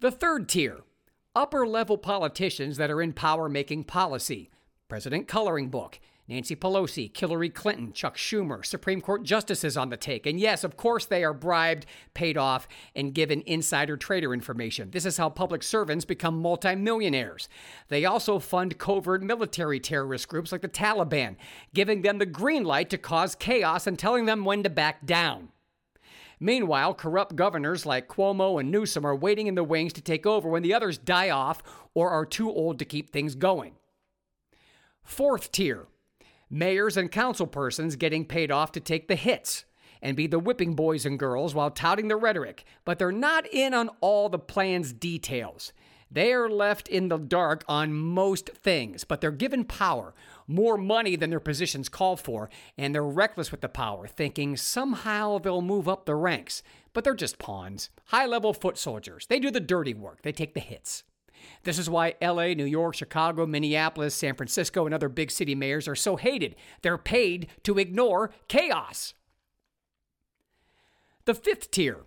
[0.00, 0.80] The third tier
[1.34, 4.50] upper level politicians that are in power making policy.
[4.88, 5.98] President Coloring Book.
[6.26, 10.24] Nancy Pelosi, Hillary Clinton, Chuck Schumer, Supreme Court justices on the take.
[10.24, 12.66] And yes, of course, they are bribed, paid off,
[12.96, 14.90] and given insider trader information.
[14.90, 17.48] This is how public servants become multimillionaires.
[17.88, 21.36] They also fund covert military terrorist groups like the Taliban,
[21.74, 25.50] giving them the green light to cause chaos and telling them when to back down.
[26.40, 30.48] Meanwhile, corrupt governors like Cuomo and Newsom are waiting in the wings to take over
[30.48, 31.62] when the others die off
[31.94, 33.74] or are too old to keep things going.
[35.02, 35.86] Fourth tier
[36.50, 39.64] mayors and council persons getting paid off to take the hits
[40.00, 43.72] and be the whipping boys and girls while touting the rhetoric, but they're not in
[43.74, 45.72] on all the plan's details.
[46.10, 50.14] They are left in the dark on most things, but they're given power,
[50.46, 55.38] more money than their positions call for, and they're reckless with the power, thinking somehow
[55.38, 56.62] they'll move up the ranks.
[56.92, 59.26] But they're just pawns, high level foot soldiers.
[59.26, 61.04] They do the dirty work, they take the hits.
[61.64, 65.88] This is why LA, New York, Chicago, Minneapolis, San Francisco, and other big city mayors
[65.88, 66.56] are so hated.
[66.82, 69.14] They're paid to ignore chaos.
[71.24, 72.00] The fifth tier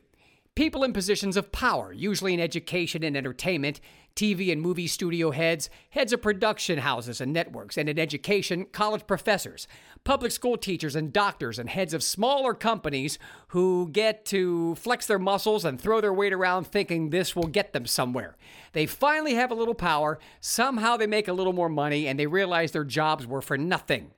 [0.57, 3.79] people in positions of power, usually in education and entertainment,
[4.17, 9.05] TV and movie studio heads, heads of production houses and networks, and in education, college
[9.05, 9.67] professors,
[10.03, 15.19] public school teachers and doctors, and heads of smaller companies who get to flex their
[15.19, 18.35] muscles and throw their weight around thinking this will get them somewhere.
[18.73, 22.27] They finally have a little power, somehow they make a little more money, and they
[22.27, 24.11] realize their jobs were for nothing.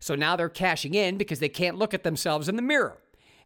[0.00, 3.01] So now they're cashing in because they can't look at themselves in the mirror.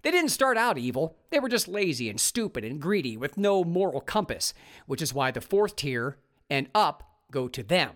[0.07, 1.17] They didn't start out evil.
[1.31, 4.55] They were just lazy and stupid and greedy with no moral compass,
[4.87, 6.17] which is why the fourth tier
[6.49, 7.03] and up
[7.33, 7.91] go to them.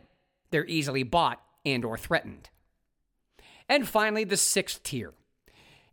[0.50, 2.50] They're easily bought and or threatened.
[3.68, 5.12] And finally, the sixth tier.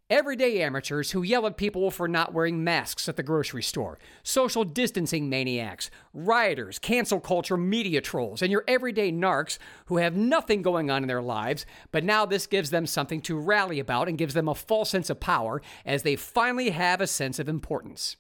[0.10, 4.64] Everyday amateurs who yell at people for not wearing masks at the grocery store, social
[4.64, 10.90] distancing maniacs, rioters, cancel culture media trolls, and your everyday narcs who have nothing going
[10.90, 14.34] on in their lives, but now this gives them something to rally about and gives
[14.34, 18.16] them a false sense of power as they finally have a sense of importance.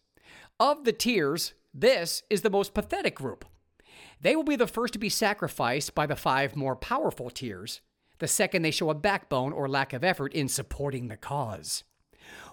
[0.59, 3.45] Of the tiers, this is the most pathetic group.
[4.19, 7.79] They will be the first to be sacrificed by the five more powerful tiers
[8.19, 11.83] the second they show a backbone or lack of effort in supporting the cause.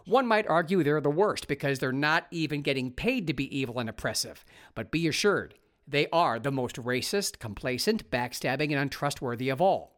[0.05, 3.79] One might argue they're the worst because they're not even getting paid to be evil
[3.79, 4.45] and oppressive,
[4.75, 5.55] but be assured,
[5.89, 9.94] they are the most racist, complacent, backstabbing, and untrustworthy of all.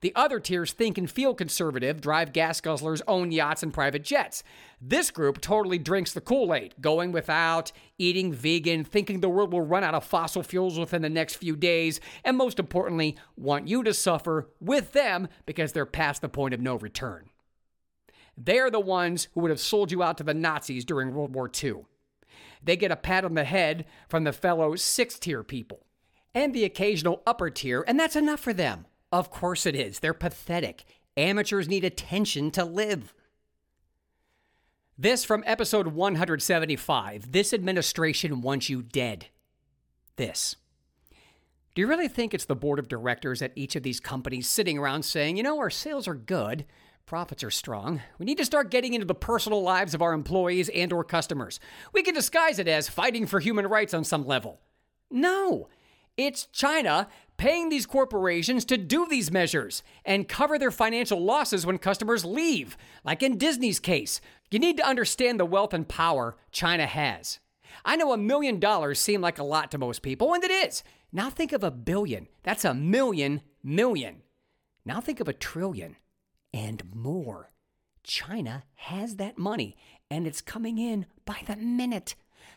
[0.00, 4.44] The other tiers think and feel conservative, drive gas guzzlers, own yachts, and private jets.
[4.80, 9.62] This group totally drinks the Kool Aid, going without, eating vegan, thinking the world will
[9.62, 13.82] run out of fossil fuels within the next few days, and most importantly, want you
[13.82, 17.30] to suffer with them because they're past the point of no return.
[18.36, 21.50] They're the ones who would have sold you out to the Nazis during World War
[21.62, 21.86] II.
[22.62, 25.84] They get a pat on the head from the fellow six tier people
[26.34, 28.86] and the occasional upper tier, and that's enough for them.
[29.10, 30.00] Of course it is.
[30.00, 30.84] They're pathetic.
[31.16, 33.14] Amateurs need attention to live.
[34.96, 37.32] This from episode 175.
[37.32, 39.26] This administration wants you dead.
[40.16, 40.56] This.
[41.74, 44.78] Do you really think it's the board of directors at each of these companies sitting
[44.78, 46.64] around saying, you know, our sales are good,
[47.06, 48.02] profits are strong.
[48.18, 51.60] We need to start getting into the personal lives of our employees and or customers.
[51.92, 54.60] We can disguise it as fighting for human rights on some level.
[55.10, 55.68] No.
[56.16, 57.08] It's China
[57.38, 62.76] paying these corporations to do these measures and cover their financial losses when customers leave,
[63.04, 64.20] like in Disney's case.
[64.50, 67.38] You need to understand the wealth and power China has.
[67.84, 70.82] I know a million dollars seem like a lot to most people, and it is.
[71.12, 72.28] Now think of a billion.
[72.42, 74.22] That's a million million.
[74.84, 75.96] Now think of a trillion
[76.52, 77.50] and more.
[78.02, 79.76] China has that money,
[80.10, 82.14] and it's coming in by the minute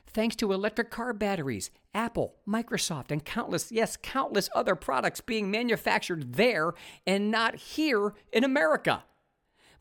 [0.07, 6.33] thanks to electric car batteries, Apple, Microsoft, and countless, yes, countless other products being manufactured
[6.33, 6.73] there
[7.05, 9.03] and not here in America.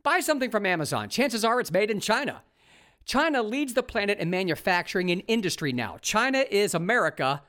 [0.03, 1.09] Buy something from Amazon.
[1.09, 2.43] Chances are it's made in China.
[3.05, 5.99] China leads the planet in manufacturing and industry now.
[6.01, 7.43] China is America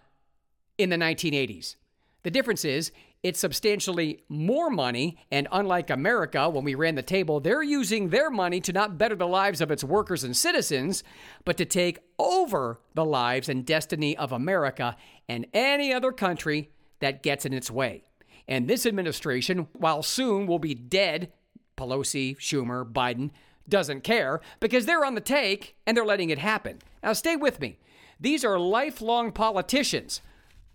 [0.78, 1.76] in the 1980s.
[2.24, 2.91] The difference is
[3.24, 8.32] it's substantially more money, and unlike America, when we ran the table, they're using their
[8.32, 11.03] money to not better the lives of its workers and citizens,
[11.45, 14.95] but to take over the lives and destiny of America
[15.30, 18.03] and any other country that gets in its way.
[18.47, 21.32] And this administration, while soon will be dead,
[21.78, 23.30] Pelosi, Schumer, Biden,
[23.69, 26.80] doesn't care because they're on the take and they're letting it happen.
[27.03, 27.78] Now, stay with me.
[28.19, 30.22] These are lifelong politicians,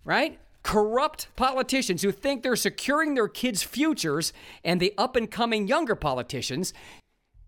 [0.04, 0.38] right?
[0.66, 4.32] Corrupt politicians who think they're securing their kids' futures
[4.64, 6.74] and the up and coming younger politicians,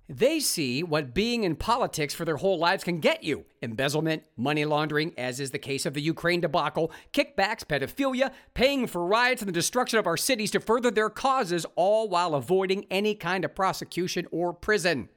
[0.09, 4.65] they see what being in politics for their whole lives can get you embezzlement, money
[4.65, 9.49] laundering, as is the case of the Ukraine debacle, kickbacks, pedophilia, paying for riots, and
[9.49, 13.53] the destruction of our cities to further their causes, all while avoiding any kind of
[13.53, 15.09] prosecution or prison.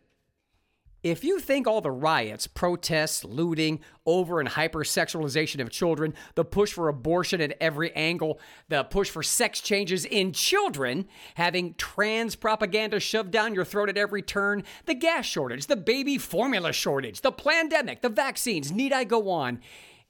[1.04, 6.74] If you think all the riots, protests, looting, over and hypersexualization of children, the push
[6.74, 8.40] for abortion at every angle,
[8.70, 13.98] the push for sex changes in children, having trans propaganda shoved down your throat at
[13.98, 19.04] every turn, the gas shortage, the baby formula shortage, the pandemic, the vaccines, need I
[19.04, 19.60] go on?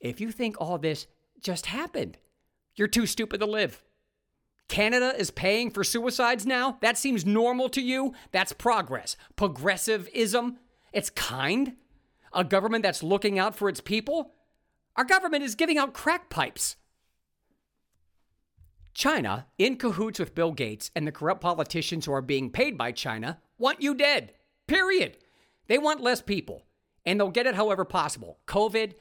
[0.01, 1.07] If you think all this
[1.39, 2.17] just happened,
[2.75, 3.81] you're too stupid to live.
[4.67, 6.77] Canada is paying for suicides now?
[6.81, 8.13] That seems normal to you?
[8.31, 9.15] That's progress.
[9.37, 10.57] Progressivism?
[10.91, 11.73] It's kind.
[12.33, 14.33] A government that's looking out for its people.
[14.95, 16.75] Our government is giving out crack pipes.
[18.93, 22.91] China, in cahoots with Bill Gates and the corrupt politicians who are being paid by
[22.91, 24.33] China, want you dead.
[24.67, 25.17] Period.
[25.67, 26.65] They want less people,
[27.05, 28.39] and they'll get it however possible.
[28.47, 28.93] COVID,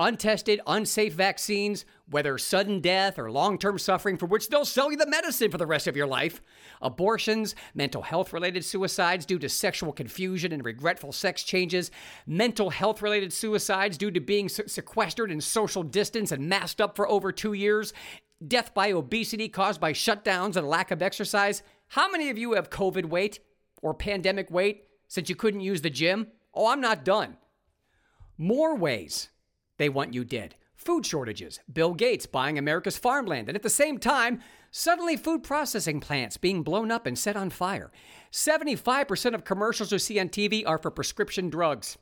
[0.00, 4.96] untested, unsafe vaccines, whether sudden death or long term suffering for which they'll sell you
[4.96, 6.40] the medicine for the rest of your life,
[6.80, 11.90] abortions, mental health related suicides due to sexual confusion and regretful sex changes,
[12.26, 17.06] mental health related suicides due to being sequestered in social distance and masked up for
[17.08, 17.92] over two years,
[18.48, 21.62] death by obesity caused by shutdowns and lack of exercise.
[21.88, 23.40] How many of you have COVID weight
[23.82, 26.28] or pandemic weight since you couldn't use the gym?
[26.54, 27.36] Oh, I'm not done.
[28.38, 29.28] More ways
[29.80, 30.56] they want you dead.
[30.76, 36.00] Food shortages, Bill Gates buying America's farmland, and at the same time, suddenly food processing
[36.00, 37.90] plants being blown up and set on fire.
[38.30, 41.96] 75% of commercials you see on TV are for prescription drugs.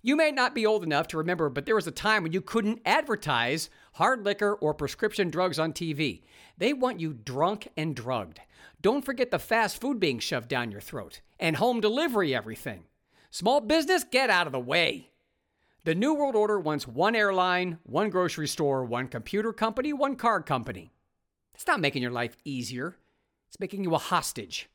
[0.00, 2.40] You may not be old enough to remember, but there was a time when you
[2.40, 6.22] couldn't advertise hard liquor or prescription drugs on TV.
[6.56, 8.40] They want you drunk and drugged.
[8.80, 12.84] Don't forget the fast food being shoved down your throat and home delivery everything.
[13.30, 15.11] Small business, get out of the way.
[15.84, 20.40] The New World Order wants one airline, one grocery store, one computer company, one car
[20.40, 20.92] company.
[21.56, 22.94] It's not making your life easier,
[23.48, 24.68] it's making you a hostage.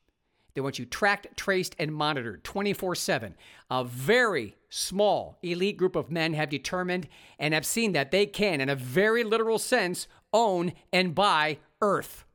[0.54, 3.36] They want you tracked, traced, and monitored 24 7.
[3.72, 7.08] A very small elite group of men have determined
[7.40, 12.26] and have seen that they can, in a very literal sense, own and buy Earth.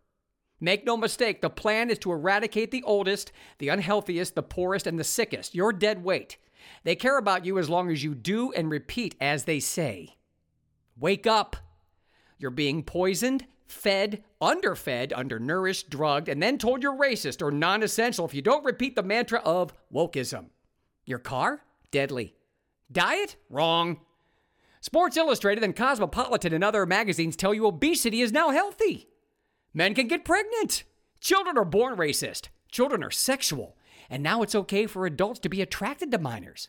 [0.61, 4.99] Make no mistake, the plan is to eradicate the oldest, the unhealthiest, the poorest, and
[4.99, 5.55] the sickest.
[5.55, 6.39] Your dead weight.
[6.85, 10.17] They care about you as long as you do and repeat as they say.
[10.99, 11.57] Wake up!
[12.39, 18.25] You're being poisoned, fed, underfed, undernourished, drugged, and then told you're racist or non essential
[18.25, 20.47] if you don't repeat the mantra of wokeism.
[21.05, 21.63] Your car?
[21.91, 22.35] Deadly.
[22.91, 23.37] Diet?
[23.49, 24.01] Wrong.
[24.81, 29.09] Sports Illustrated and Cosmopolitan and other magazines tell you obesity is now healthy.
[29.73, 30.83] Men can get pregnant.
[31.21, 32.49] Children are born racist.
[32.71, 33.77] Children are sexual
[34.13, 36.69] and now it's okay for adults to be attracted to minors.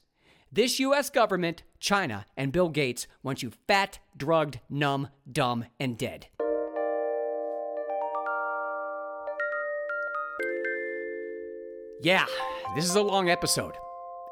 [0.50, 6.28] This US government, China, and Bill Gates want you fat, drugged, numb, dumb, and dead.
[12.02, 12.26] Yeah,
[12.76, 13.74] this is a long episode.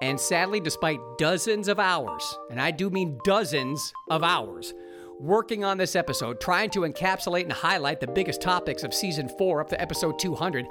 [0.01, 4.73] And sadly, despite dozens of hours, and I do mean dozens of hours,
[5.19, 9.59] working on this episode, trying to encapsulate and highlight the biggest topics of season four
[9.59, 10.65] up to episode 200,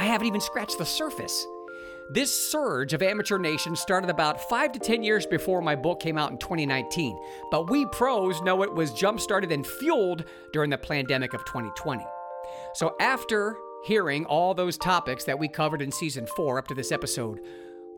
[0.00, 1.46] I haven't even scratched the surface.
[2.10, 6.18] This surge of Amateur Nation started about five to 10 years before my book came
[6.18, 7.18] out in 2019,
[7.50, 12.04] but we pros know it was jump started and fueled during the pandemic of 2020.
[12.74, 16.92] So, after hearing all those topics that we covered in season four up to this
[16.92, 17.40] episode,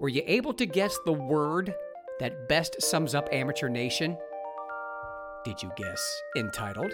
[0.01, 1.75] were you able to guess the word
[2.21, 4.17] that best sums up Amateur Nation?
[5.45, 6.93] Did you guess entitled?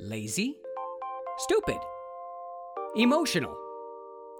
[0.00, 0.56] Lazy?
[1.40, 1.78] Stupid?
[2.96, 3.54] Emotional?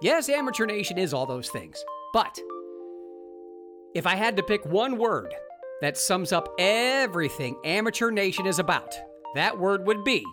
[0.01, 1.85] Yes, Amateur Nation is all those things.
[2.11, 2.39] But
[3.93, 5.31] if I had to pick one word
[5.81, 8.95] that sums up everything Amateur Nation is about,
[9.35, 10.25] that word would be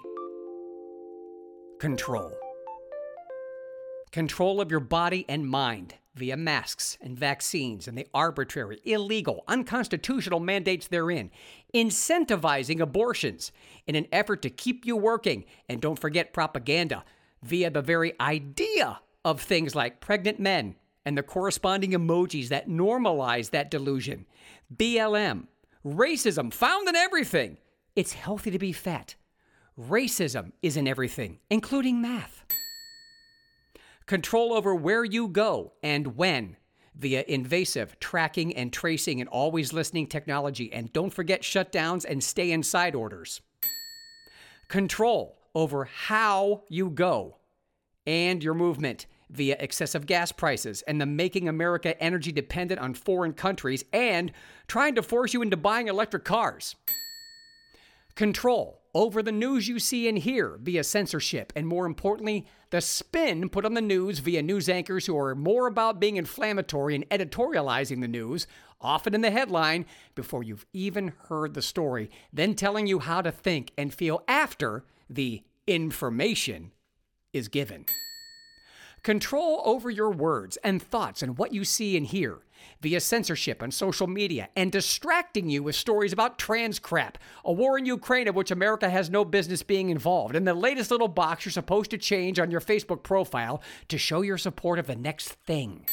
[1.81, 2.33] control.
[4.11, 10.41] Control of your body and mind via masks and vaccines and the arbitrary, illegal, unconstitutional
[10.41, 11.31] mandates therein,
[11.75, 13.53] incentivizing abortions
[13.87, 17.05] in an effort to keep you working, and don't forget propaganda
[17.43, 19.01] via the very idea
[19.31, 20.75] of things like pregnant men
[21.05, 24.27] and the corresponding emojis that normalize that delusion,
[24.75, 25.47] BLM,
[25.85, 27.59] racism found in everything.
[27.95, 29.17] It's healthy to be fat.
[29.79, 32.45] Racism is in everything, including math.
[34.07, 36.57] Control over where you go and when
[36.95, 40.73] via invasive tracking and tracing and always listening technology.
[40.73, 43.41] And don't forget shutdowns and stay inside orders.
[44.69, 47.37] Control over how you go
[48.07, 53.33] and your movement via excessive gas prices and the making America energy dependent on foreign
[53.33, 54.33] countries and
[54.67, 56.77] trying to force you into buying electric cars.
[58.15, 63.49] Control over the news you see and hear via censorship, and more importantly, the spin
[63.49, 68.01] put on the news via news anchors who are more about being inflammatory and editorializing
[68.01, 68.47] the news,
[68.81, 73.31] often in the headline, before you've even heard the story, then telling you how to
[73.31, 76.73] think and feel after the information
[77.33, 77.85] is given.
[79.03, 82.41] Control over your words and thoughts and what you see and hear
[82.81, 87.79] via censorship on social media and distracting you with stories about trans crap, a war
[87.79, 91.45] in Ukraine of which America has no business being involved, and the latest little box
[91.45, 95.29] you're supposed to change on your Facebook profile to show your support of the next
[95.29, 95.87] thing.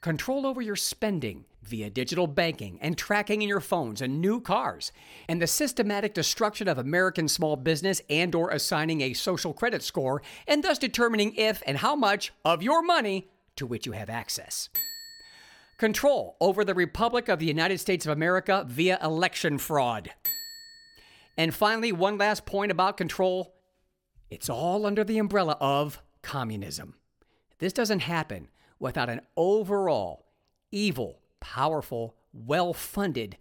[0.00, 4.90] Control over your spending via digital banking and tracking in your phones and new cars,
[5.28, 10.20] and the systematic destruction of American small business and or assigning a social credit score
[10.46, 14.68] and thus determining if and how much of your money to which you have access.
[15.78, 20.10] Control over the Republic of the United States of America via election fraud.
[21.36, 23.54] And finally, one last point about control
[24.30, 26.96] it's all under the umbrella of communism.
[27.58, 30.26] This doesn't happen without an overall
[30.70, 33.36] evil, powerful, well funded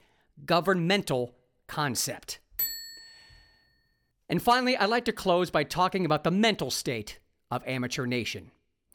[0.46, 1.36] governmental
[1.68, 2.40] concept.
[4.30, 7.20] And finally, I'd like to close by talking about the mental state
[7.50, 8.52] of Amateur Nation.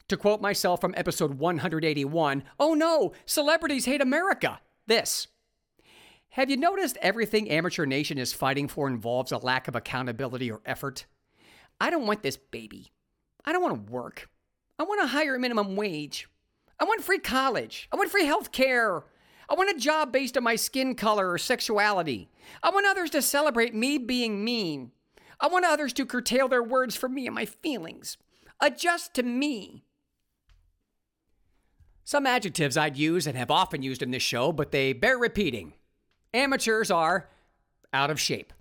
[0.09, 4.59] To quote myself from episode 181, oh no, celebrities hate America.
[4.85, 5.27] This.
[6.29, 10.61] Have you noticed everything Amateur Nation is fighting for involves a lack of accountability or
[10.65, 11.05] effort?
[11.79, 12.91] I don't want this baby.
[13.45, 14.29] I don't want to work.
[14.77, 16.27] I want a higher minimum wage.
[16.83, 17.87] I want free college.
[17.93, 19.05] I want free health care.
[19.49, 22.29] I want a job based on my skin color or sexuality.
[22.61, 24.91] I want others to celebrate me being mean.
[25.39, 28.17] I want others to curtail their words for me and my feelings.
[28.59, 29.85] Adjust to me.
[32.03, 35.75] Some adjectives I'd use and have often used in this show, but they bear repeating.
[36.33, 37.29] Amateurs are
[37.93, 38.51] out of shape,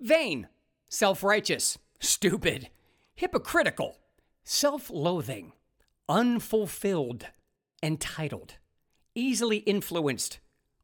[0.00, 0.48] vain,
[0.88, 2.68] self righteous, stupid,
[3.14, 3.96] hypocritical,
[4.42, 5.52] self loathing,
[6.08, 7.26] unfulfilled,
[7.82, 8.54] entitled,
[9.14, 10.38] easily influenced,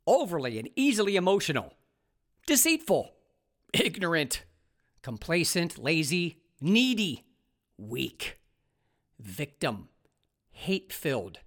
[0.07, 1.75] overly and easily emotional,
[2.47, 3.13] deceitful,
[3.73, 4.45] ignorant,
[5.03, 7.25] complacent, lazy, needy,
[7.79, 8.39] weak,
[9.19, 9.89] victim,
[10.51, 11.41] hate filled,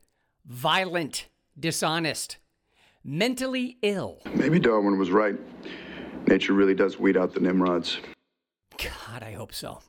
[0.46, 1.28] violent,
[1.60, 2.38] dishonest,
[3.04, 4.22] mentally ill.
[4.34, 5.36] Maybe Darwin was right.
[6.28, 7.98] Nature really does weed out the Nimrods.
[8.78, 9.80] God, I hope so.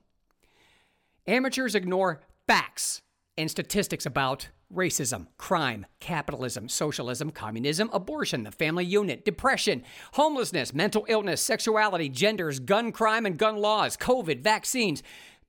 [1.27, 3.03] Amateurs ignore facts
[3.37, 9.82] and statistics about racism, crime, capitalism, socialism, communism, abortion, the family unit, depression,
[10.12, 15.02] homelessness, mental illness, sexuality, genders, gun crime and gun laws, COVID, vaccines,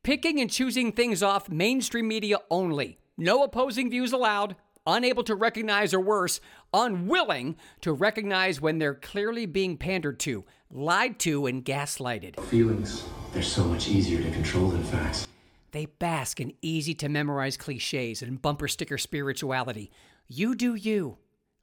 [0.03, 2.97] picking and choosing things off mainstream media only.
[3.17, 4.55] No opposing views allowed,
[4.87, 6.39] unable to recognize or worse,
[6.73, 12.39] unwilling to recognize when they're clearly being pandered to, lied to, and gaslighted.
[12.45, 13.03] Feelings,
[13.33, 15.27] they're so much easier to control than facts.
[15.71, 19.91] They bask in easy to memorize cliches and bumper sticker spirituality.
[20.27, 21.17] You do you.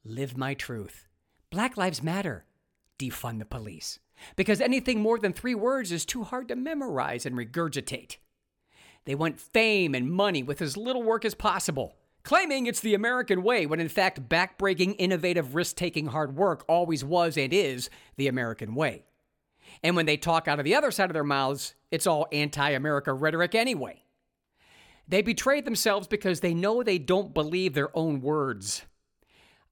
[0.04, 1.06] Live my truth.
[1.50, 2.44] Black Lives Matter.
[2.98, 3.98] Defund the police.
[4.34, 8.16] Because anything more than three words is too hard to memorize and regurgitate.
[9.04, 13.42] They want fame and money with as little work as possible, claiming it's the American
[13.42, 18.28] way when in fact backbreaking, innovative, risk taking hard work always was and is the
[18.28, 19.04] American way.
[19.82, 22.70] And when they talk out of the other side of their mouths, it's all anti
[22.70, 24.02] America rhetoric anyway.
[25.06, 28.82] They betray themselves because they know they don't believe their own words.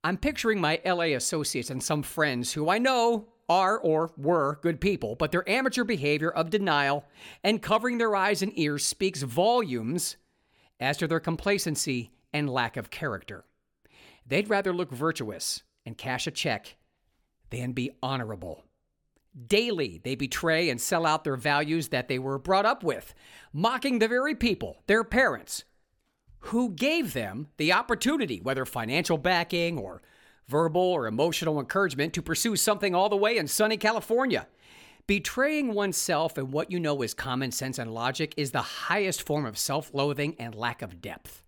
[0.02, 4.80] I'm picturing my LA associates and some friends who I know are or were good
[4.80, 7.04] people, but their amateur behavior of denial
[7.44, 10.16] and covering their eyes and ears speaks volumes
[10.80, 13.44] as to their complacency and lack of character.
[14.26, 16.76] They'd rather look virtuous and cash a check
[17.50, 18.64] than be honorable.
[19.36, 23.12] Daily, they betray and sell out their values that they were brought up with,
[23.52, 25.64] mocking the very people, their parents,
[26.38, 30.00] who gave them the opportunity, whether financial backing or
[30.48, 34.46] verbal or emotional encouragement, to pursue something all the way in sunny California.
[35.06, 39.44] Betraying oneself and what you know is common sense and logic is the highest form
[39.44, 41.42] of self loathing and lack of depth.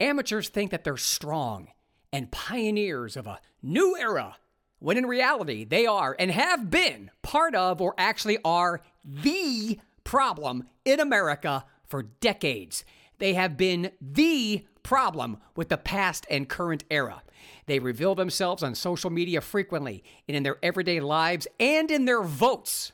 [0.00, 1.68] Amateurs think that they're strong
[2.12, 4.36] and pioneers of a new era
[4.84, 10.64] when in reality they are and have been part of or actually are the problem
[10.84, 12.84] in America for decades.
[13.18, 17.22] They have been the problem with the past and current era.
[17.64, 22.22] They reveal themselves on social media frequently and in their everyday lives and in their
[22.22, 22.92] votes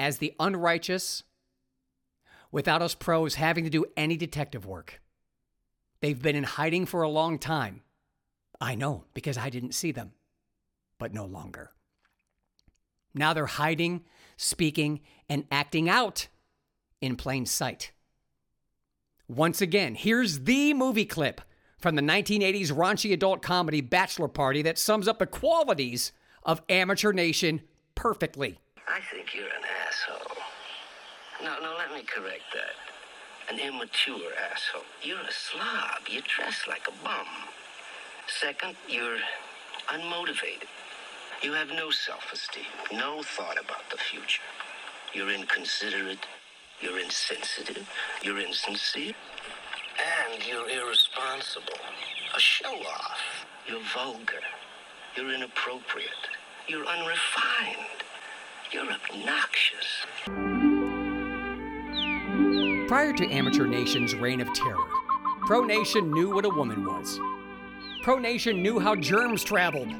[0.00, 1.22] as the unrighteous
[2.50, 5.00] without us pros having to do any detective work.
[6.00, 7.82] They've been in hiding for a long time.
[8.60, 10.14] I know because I didn't see them
[10.98, 11.70] but no longer.
[13.14, 14.04] Now they're hiding,
[14.36, 16.28] speaking, and acting out
[17.00, 17.92] in plain sight.
[19.28, 21.40] Once again, here's the movie clip
[21.78, 26.12] from the 1980s raunchy adult comedy Bachelor Party that sums up the qualities
[26.42, 27.60] of Amateur Nation
[27.94, 28.58] perfectly.
[28.88, 30.36] I think you're an asshole.
[31.42, 33.52] No, no, let me correct that.
[33.52, 34.82] An immature asshole.
[35.02, 36.08] You're a slob.
[36.10, 37.26] You dress like a bum.
[38.26, 39.18] Second, you're
[39.88, 40.68] unmotivated.
[41.40, 44.42] You have no self esteem, no thought about the future.
[45.14, 46.26] You're inconsiderate,
[46.80, 47.88] you're insensitive,
[48.22, 49.14] you're insincere,
[50.32, 51.78] and you're irresponsible.
[52.36, 53.20] A show off.
[53.68, 54.42] You're vulgar.
[55.16, 56.10] You're inappropriate.
[56.66, 58.02] You're unrefined.
[58.72, 60.06] You're obnoxious.
[62.88, 64.88] Prior to Amateur Nation's reign of terror,
[65.46, 67.20] Pro Nation knew what a woman was.
[68.02, 69.94] Pro Nation knew how germs traveled.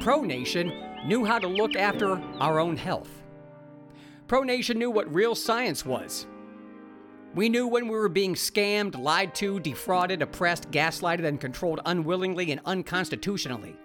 [0.00, 0.72] Pro Nation
[1.04, 3.10] knew how to look after our own health.
[4.28, 6.26] Pro Nation knew what real science was.
[7.34, 12.50] We knew when we were being scammed, lied to, defrauded, oppressed, gaslighted, and controlled unwillingly
[12.50, 13.76] and unconstitutionally.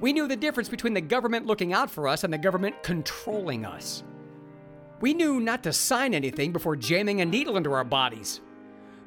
[0.00, 3.64] We knew the difference between the government looking out for us and the government controlling
[3.64, 4.02] us.
[5.00, 8.40] We knew not to sign anything before jamming a needle into our bodies.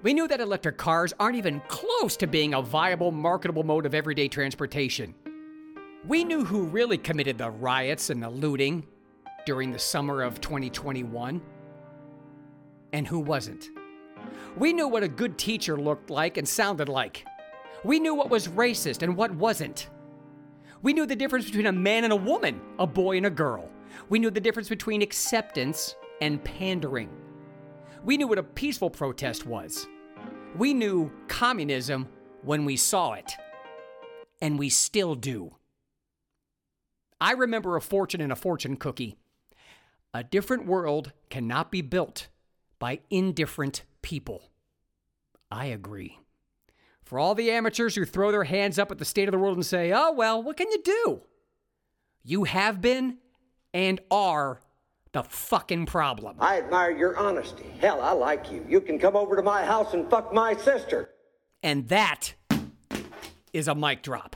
[0.03, 3.95] We knew that electric cars aren't even close to being a viable, marketable mode of
[3.95, 5.15] everyday transportation.
[6.06, 8.86] We knew who really committed the riots and the looting
[9.45, 11.41] during the summer of 2021
[12.94, 13.69] and who wasn't.
[14.56, 17.26] We knew what a good teacher looked like and sounded like.
[17.84, 19.90] We knew what was racist and what wasn't.
[20.82, 23.69] We knew the difference between a man and a woman, a boy and a girl.
[24.10, 27.10] We knew the difference between acceptance and pandering.
[28.03, 29.88] We knew what a peaceful protest was.
[30.56, 32.07] We knew communism
[32.44, 33.32] when we saw it.
[34.41, 35.56] And we still do.
[37.19, 39.15] I remember a fortune and a fortune cookie.
[40.14, 42.27] A different world cannot be built
[42.80, 44.49] by indifferent people.
[45.52, 46.19] I agree.
[47.03, 49.56] For all the amateurs who throw their hands up at the state of the world
[49.56, 51.22] and say, oh, well, what can you do?
[52.23, 53.18] You have been
[53.73, 54.60] and are
[55.14, 56.35] the fucking problem.
[56.39, 57.72] I admire your honesty.
[57.80, 58.65] Hell, I like you.
[58.68, 61.10] You can come over to my house and fuck my sister.
[61.64, 62.34] And that
[63.53, 64.35] is a mic drop.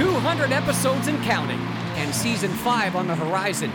[0.00, 1.58] 200 episodes and counting,
[1.98, 3.70] and season 5 on the horizon.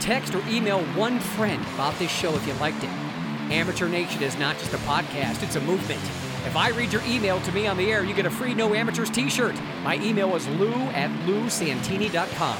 [0.00, 2.90] Text or email one friend about this show if you liked it.
[3.52, 6.02] Amateur Nation is not just a podcast, it's a movement.
[6.44, 8.74] If I read your email to me on the air, you get a free No
[8.74, 9.54] Amateurs t shirt.
[9.84, 12.58] My email is lou at lousantini.com.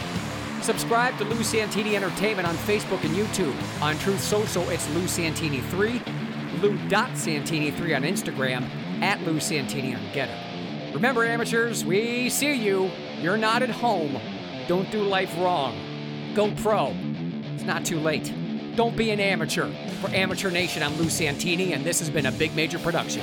[0.62, 3.82] Subscribe to Lou Santini Entertainment on Facebook and YouTube.
[3.82, 8.68] On Truth Social, it's Lou Santini3, Lou.Santini3 on Instagram,
[9.02, 10.47] at Lou Santini on GETTR.
[10.94, 12.90] Remember, amateurs, we see you.
[13.20, 14.18] You're not at home.
[14.66, 15.76] Don't do life wrong.
[16.34, 16.94] Go pro.
[17.54, 18.32] It's not too late.
[18.74, 19.70] Don't be an amateur.
[20.00, 23.22] For Amateur Nation, I'm Lou Santini, and this has been a big major production.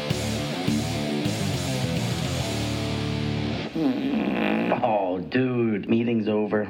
[4.84, 6.68] Oh, dude, meeting's over.